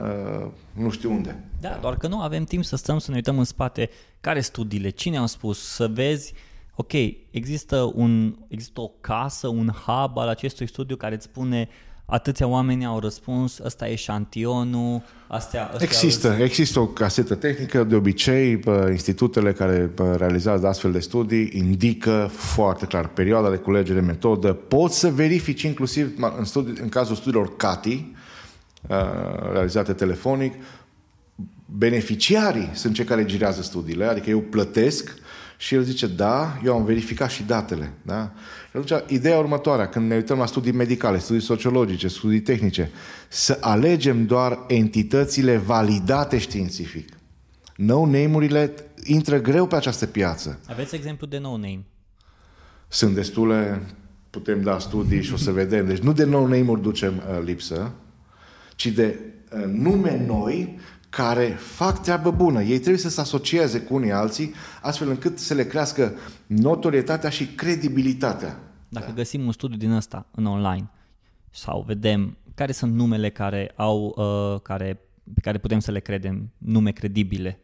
[0.74, 1.44] nu știu unde.
[1.62, 3.90] Da, doar că nu avem timp să stăm să ne uităm în spate
[4.22, 6.34] care studiile, cine au spus, să vezi
[6.76, 6.92] ok,
[7.32, 11.70] există, un, există o casă, un hub al acestui studiu care îți spune
[12.06, 15.64] atâția oameni au răspuns, ăsta e șantionul, astea...
[15.64, 16.44] astea există, au...
[16.44, 23.08] există o casetă tehnică, de obicei institutele care realizează astfel de studii indică foarte clar
[23.08, 28.14] perioada de culegere, metodă, poți să verifici inclusiv în, studi- în cazul studiilor CATI,
[28.88, 28.98] uh,
[29.52, 30.54] realizate telefonic,
[31.66, 35.14] beneficiarii sunt cei care girează studiile, adică eu plătesc
[35.58, 37.94] și el zice, da, eu am verificat și datele.
[38.02, 38.32] Da?
[38.84, 42.92] Și atunci, ideea următoarea, când ne uităm la studii medicale, studii sociologice, studii tehnice,
[43.30, 47.10] să alegem doar entitățile validate științific.
[47.76, 48.74] No-name-urile
[49.04, 50.60] intră greu pe această piață.
[50.70, 51.84] Aveți exemplu de no-name?
[52.88, 53.82] Sunt destule,
[54.30, 55.86] putem da studii și o să vedem.
[55.86, 57.92] Deci nu de no-name-uri ducem uh, lipsă,
[58.76, 59.20] ci de
[59.52, 62.62] uh, nume noi care fac treabă bună.
[62.62, 66.14] Ei trebuie să se asocieze cu unii alții, astfel încât să le crească
[66.46, 68.60] notorietatea și credibilitatea.
[68.90, 69.14] Dacă da.
[69.14, 70.90] găsim un studiu din ăsta în online
[71.52, 75.00] sau vedem care sunt numele care au, uh, care,
[75.34, 77.60] pe care putem să le credem, nume credibile.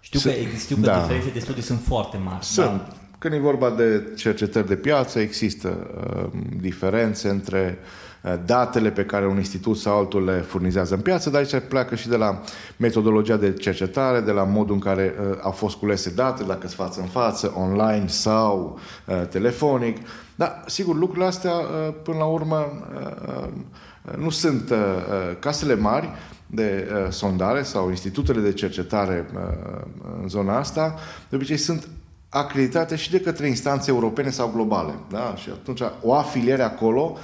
[0.00, 1.00] Știu că, știu că da.
[1.00, 2.44] diferențe de studii sunt foarte mari.
[2.44, 2.66] Sunt.
[2.66, 2.96] Da?
[3.18, 5.90] Când e vorba de cercetări de piață, există
[6.32, 8.05] uh, diferențe între uh, Uh,
[8.44, 12.08] datele pe care un institut sau altul le furnizează în piață, dar aici pleacă și
[12.08, 12.40] de la
[12.76, 16.78] metodologia de cercetare, de la modul în care uh, au fost culese datele, dacă sunt
[16.78, 19.96] față în față, online sau uh, telefonic.
[20.34, 23.48] Dar, sigur, lucrurile astea, uh, până la urmă, uh, uh
[24.18, 26.08] nu sunt uh, uh, casele mari
[26.46, 29.40] de uh, sondare sau institutele de cercetare uh,
[30.22, 30.94] în zona asta,
[31.28, 31.88] de obicei sunt
[32.28, 34.92] acreditate și de către instanțe europene sau globale.
[35.10, 35.34] Da?
[35.36, 37.16] Și atunci o afiliere acolo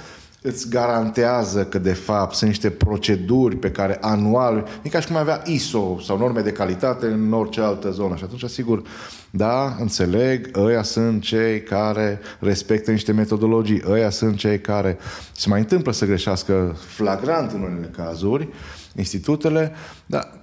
[0.45, 5.15] îți garantează că de fapt sunt niște proceduri pe care anual, e ca și cum
[5.15, 8.15] avea ISO sau norme de calitate în orice altă zonă.
[8.15, 8.81] Și atunci, sigur,
[9.29, 14.97] da, înțeleg, ăia sunt cei care respectă niște metodologii, ăia sunt cei care
[15.31, 18.49] se mai întâmplă să greșească flagrant în unele cazuri,
[18.95, 19.71] institutele,
[20.05, 20.41] dar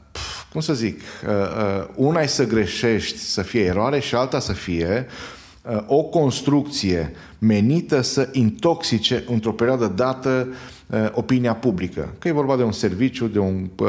[0.53, 4.53] cum să zic, uh, uh, una e să greșești, să fie eroare și alta să
[4.53, 5.40] fie uh,
[5.87, 10.49] o construcție menită să intoxice într-o perioadă dată
[10.87, 12.15] uh, opinia publică.
[12.19, 13.89] Că e vorba de un serviciu, de un uh,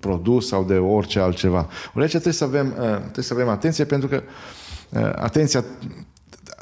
[0.00, 1.68] produs sau de orice altceva.
[1.94, 4.22] Ori trebuie să avem, uh, trebuie să avem atenție pentru că
[4.88, 5.64] uh, atenția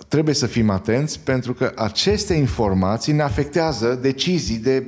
[0.09, 4.87] trebuie să fim atenți pentru că aceste informații ne afectează decizii de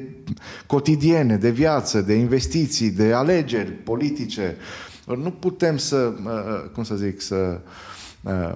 [0.66, 4.57] cotidiene, de viață, de investiții, de alegeri politice.
[5.07, 7.61] Nu putem să, uh, uh, cum să zic, să
[8.22, 8.52] uh,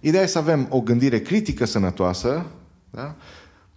[0.00, 2.46] Ideea e să avem o gândire critică sănătoasă,
[2.90, 3.14] da?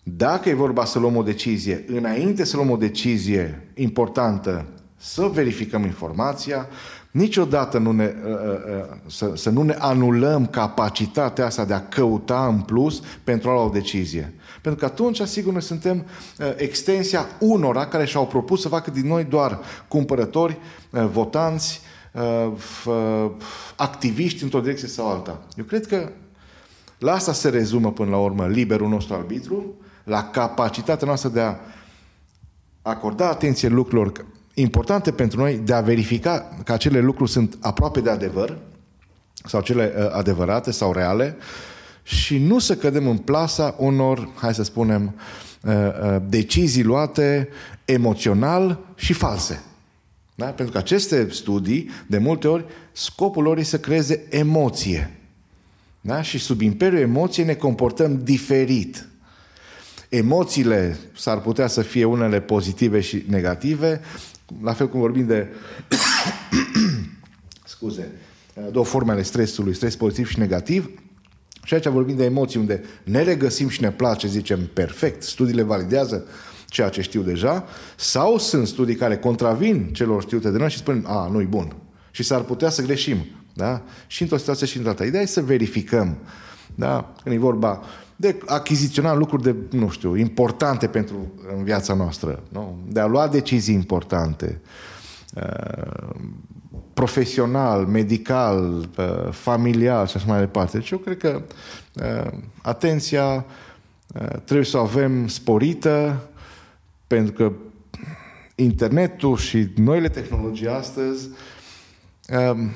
[0.03, 4.65] dacă e vorba să luăm o decizie, înainte să luăm o decizie importantă,
[4.97, 6.67] să verificăm informația,
[7.11, 11.87] niciodată nu ne, uh, uh, uh, să, să nu ne anulăm capacitatea asta de a
[11.87, 14.33] căuta în plus pentru a lua o decizie.
[14.61, 16.05] Pentru că atunci, sigur, noi suntem
[16.55, 20.57] extensia unora care și-au propus să facă din noi doar cumpărători,
[20.89, 21.92] votanți, Uh,
[23.75, 25.41] activiști într-o direcție sau alta.
[25.57, 26.11] Eu cred că
[26.97, 31.55] la asta se rezumă până la urmă liberul nostru arbitru, la capacitatea noastră de a
[32.81, 38.09] acorda atenție lucrurilor importante pentru noi, de a verifica că acele lucruri sunt aproape de
[38.09, 38.57] adevăr
[39.45, 41.37] sau cele uh, adevărate sau reale
[42.03, 45.15] și nu să cădem în plasa unor, hai să spunem,
[45.61, 47.49] uh, decizii luate
[47.85, 49.63] emoțional și false.
[50.35, 50.45] Da?
[50.45, 55.19] Pentru că aceste studii, de multe ori, scopul lor e să creeze emoție.
[56.01, 56.21] Da?
[56.21, 59.07] Și sub imperiul emoției ne comportăm diferit.
[60.09, 64.01] Emoțiile s-ar putea să fie unele pozitive și negative,
[64.61, 65.47] la fel cum vorbim de
[67.65, 68.11] scuze,
[68.71, 70.89] două forme ale stresului, stres pozitiv și negativ,
[71.63, 76.25] și aici vorbim de emoții unde ne regăsim și ne place, zicem perfect, studiile validează
[76.73, 77.65] ceea ce știu deja,
[77.95, 81.75] sau sunt studii care contravin celor știute de noi și spunem, a, nu-i bun.
[82.11, 83.17] Și s-ar putea să greșim.
[83.53, 83.81] Da?
[84.07, 85.05] Și într-o situație și într-alta.
[85.05, 86.17] Ideea e să verificăm.
[86.75, 87.13] Da?
[87.23, 87.81] Când e vorba
[88.15, 92.43] de achiziționa lucruri de, nu știu, importante pentru în viața noastră.
[92.49, 92.77] Nu?
[92.87, 94.61] De a lua decizii importante.
[95.35, 96.15] Uh,
[96.93, 100.77] profesional, medical, uh, familial și așa mai departe.
[100.77, 101.41] Deci eu cred că
[101.93, 103.45] uh, atenția
[104.43, 106.23] trebuie să o avem sporită,
[107.07, 107.51] pentru că
[108.55, 111.29] internetul și noile tehnologii astăzi
[112.29, 112.69] um,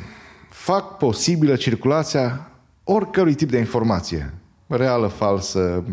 [0.50, 2.52] fac posibilă circulația
[2.84, 4.34] oricărui tip de informație.
[4.68, 5.84] Reală, falsă,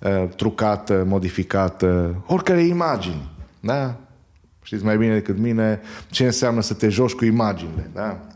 [0.00, 3.30] uh, trucată, modificată, oricare imagini.
[3.60, 4.00] Da?
[4.62, 7.90] Știți mai bine decât mine ce înseamnă să te joci cu imaginile.
[7.94, 8.26] Da?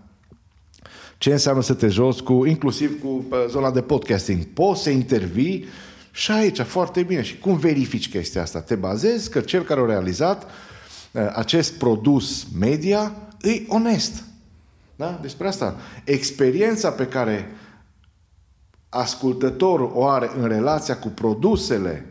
[1.19, 4.45] Ce înseamnă să te joci cu, inclusiv cu zona de podcasting.
[4.45, 5.65] Poți să intervii
[6.15, 7.23] și aici foarte bine.
[7.23, 8.61] Și cum verifici chestia asta?
[8.61, 14.23] Te bazezi că cel care a realizat uh, acest produs media e onest.
[14.97, 15.19] Da?
[15.23, 15.77] Despre asta.
[16.05, 17.51] Experiența pe care
[18.89, 22.07] ascultătorul o are în relația cu produsele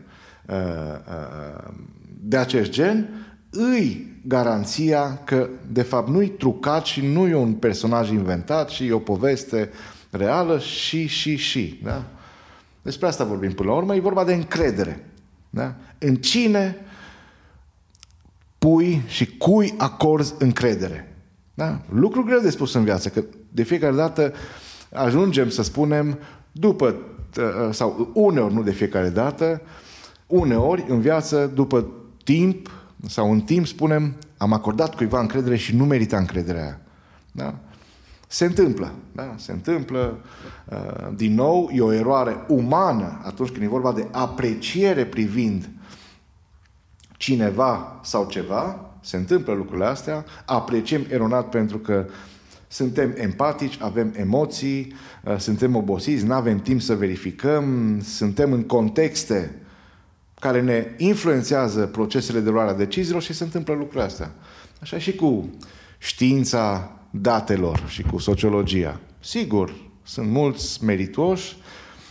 [0.46, 1.72] uh, uh,
[2.20, 8.10] de acest gen, îi garanția că de fapt nu-i trucat și nu e un personaj
[8.10, 9.70] inventat și e o poveste
[10.10, 11.80] reală și, și, și.
[11.84, 12.04] Da?
[12.82, 13.94] Despre asta vorbim până la urmă.
[13.94, 15.10] E vorba de încredere.
[15.50, 15.74] Da?
[15.98, 16.76] În cine
[18.58, 21.16] pui și cui acorzi încredere.
[21.54, 21.80] Da?
[21.88, 24.32] Lucru greu de spus în viață, că de fiecare dată
[24.92, 26.18] ajungem să spunem
[26.52, 26.96] după,
[27.68, 29.62] ă, sau uneori, nu de fiecare dată,
[30.26, 31.86] uneori în viață, după
[32.24, 32.70] timp
[33.06, 36.80] sau în timp, spunem, am acordat cuiva încredere și nu merita încrederea aia.
[37.32, 37.54] Da?
[38.32, 39.34] Se întâmplă, da?
[39.36, 40.18] Se întâmplă.
[40.70, 45.68] Ă, din nou, e o eroare umană atunci când e vorba de apreciere privind
[47.16, 52.06] cineva sau ceva, se întâmplă lucrurile astea, apreciem eronat pentru că
[52.68, 59.62] suntem empatici, avem emoții, uh, suntem obosiți, nu avem timp să verificăm, suntem în contexte
[60.40, 64.32] care ne influențează procesele de luare a deciziilor și se întâmplă lucrurile astea.
[64.80, 65.50] Așa și cu
[65.98, 69.00] știința datelor și cu sociologia.
[69.20, 71.56] Sigur, sunt mulți meritoși,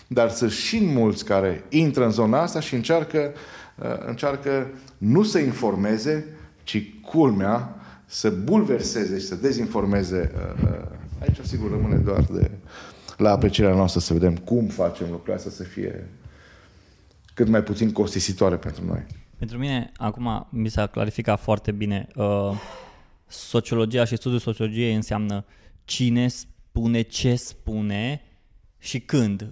[0.07, 3.33] dar sunt și mulți care intră în zona asta și încearcă,
[3.75, 6.25] uh, încearcă nu să informeze,
[6.63, 7.75] ci culmea
[8.05, 10.31] să bulverseze și să dezinformeze.
[10.35, 10.85] Uh, uh,
[11.21, 12.51] aici, sigur, rămâne doar de
[13.17, 16.09] la aprecierea noastră să vedem cum facem lucrurile astea să fie
[17.33, 19.05] cât mai puțin costisitoare pentru noi.
[19.37, 22.07] Pentru mine, acum mi s-a clarificat foarte bine.
[22.15, 22.51] Uh,
[23.31, 25.45] sociologia și studiul sociologiei înseamnă
[25.83, 28.21] cine spune ce spune
[28.77, 29.49] și când.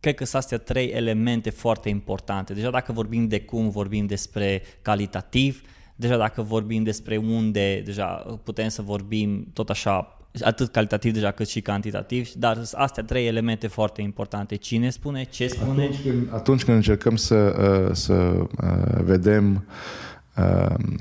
[0.00, 2.54] Cred că sunt astea trei elemente foarte importante.
[2.54, 5.62] Deja dacă vorbim de cum, vorbim despre calitativ,
[5.96, 8.06] deja dacă vorbim despre unde, deja
[8.44, 13.66] putem să vorbim tot așa atât calitativ deja cât și cantitativ, dar astea trei elemente
[13.66, 14.56] foarte importante.
[14.56, 15.82] Cine spune, ce spune?
[15.82, 19.62] Atunci când, atunci când încercăm să, uh, să uh, vedem uh,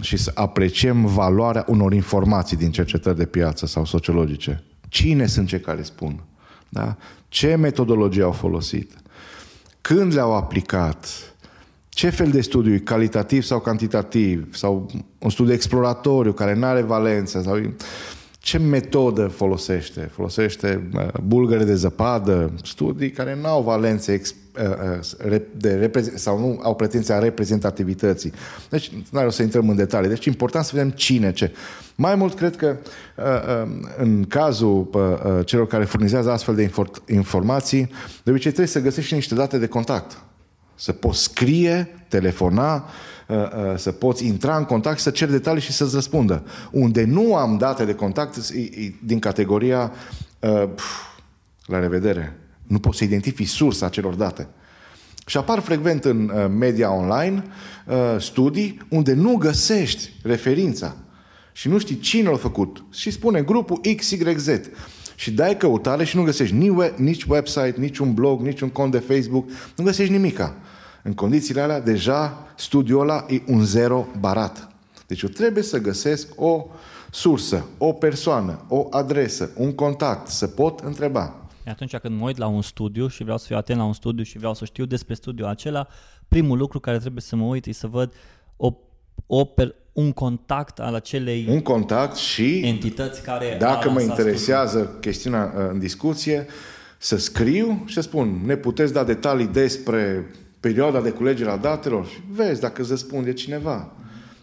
[0.02, 5.60] și să apreciem valoarea unor informații din cercetări de piață sau sociologice, cine sunt cei
[5.60, 6.24] care spun?
[6.70, 6.98] Da?
[7.30, 8.92] Ce metodologie au folosit?
[9.82, 11.32] Când le-au aplicat?
[11.94, 17.42] ce fel de studiu, calitativ sau cantitativ, sau un studiu exploratoriu care nu are valență,
[17.42, 17.74] sau
[18.42, 20.10] ce metodă folosește?
[20.14, 26.40] Folosește uh, bulgăre de zăpadă, studii care nu au valențe ex, uh, uh, de sau
[26.40, 28.34] nu au pretenția reprezentativității.
[28.70, 30.10] Deci, nu are o să intrăm în detalii.
[30.10, 31.52] Deci, important să vedem cine ce.
[31.96, 32.76] Mai mult, cred că
[33.98, 34.90] în cazul
[35.46, 36.72] celor care furnizează astfel de
[37.08, 37.90] informații,
[38.24, 40.18] de obicei trebuie să găsești niște date de contact
[40.82, 43.21] să poți scrie, telefona, uh, uh,
[43.76, 46.44] să poți intra în contact, să ceri detalii și să-ți răspundă.
[46.72, 48.52] Unde nu am date de contact,
[49.04, 49.92] din categoria
[50.40, 50.70] uh,
[51.66, 52.38] la revedere.
[52.68, 54.48] Nu poți să identifici sursa acelor date.
[55.26, 57.44] Și apar frecvent în media online
[58.20, 60.96] studii unde nu găsești referința
[61.52, 62.84] și nu știi cine l-a făcut.
[62.92, 64.50] Și spune grupul XYZ
[65.16, 68.70] și dai căutare și nu găsești nici, web, nici website, nici un blog, nici un
[68.70, 70.56] cont de Facebook, nu găsești nimica.
[71.04, 74.70] În condițiile alea, deja studiul ăla e un zero barat.
[75.08, 76.66] Deci eu trebuie să găsesc o
[77.12, 81.36] sursă, o persoană, o adresă, un contact, să pot întreba.
[81.66, 84.24] Atunci când mă uit la un studiu și vreau să fiu atent la un studiu
[84.24, 85.88] și vreau să știu despre studiul acela,
[86.28, 88.14] primul lucru care trebuie să mă uit e să văd
[88.58, 88.74] o,
[89.28, 95.00] o per, un contact al acelei un contact și entități care dacă mă interesează studiul.
[95.00, 96.46] chestiunea uh, în discuție,
[96.98, 100.32] să scriu și să spun, ne puteți da detalii despre
[100.62, 103.92] perioada de culegere a datelor și vezi dacă îți răspunde cineva.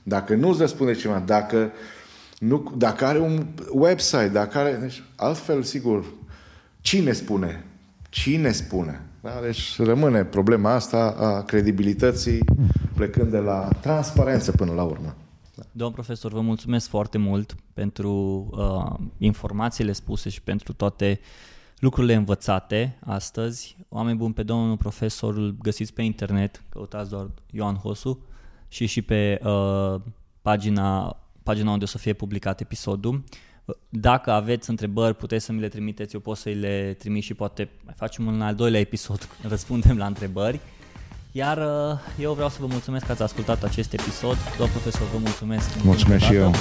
[0.02, 1.72] Dacă nu îți răspunde cineva, dacă,
[2.38, 4.78] nu, dacă are un website, dacă are...
[4.80, 6.04] Deci, altfel, sigur,
[6.80, 7.64] cine spune?
[8.08, 9.02] Cine spune?
[9.20, 9.40] Da?
[9.42, 12.44] Deci rămâne problema asta a credibilității
[12.94, 15.16] plecând de la transparență până la urmă.
[15.72, 18.12] Domn profesor, vă mulțumesc foarte mult pentru
[18.50, 21.26] uh, informațiile spuse și pentru toate uh,
[21.78, 23.76] lucrurile învățate astăzi.
[23.88, 28.18] Oameni buni, pe domnul profesor îl găsiți pe internet, căutați doar Ioan Hosu
[28.68, 30.00] și și pe uh,
[30.42, 33.24] pagina, pagina unde o să fie publicat episodul.
[33.88, 37.68] Dacă aveți întrebări, puteți să mi le trimiteți, eu pot să le trimit și poate
[37.84, 40.60] mai facem un al doilea episod, răspundem la întrebări.
[41.32, 44.36] Iar uh, eu vreau să vă mulțumesc că ați ascultat acest episod.
[44.56, 45.82] Doamne profesor, vă mulțumesc.
[45.82, 46.52] Mulțumesc și eu.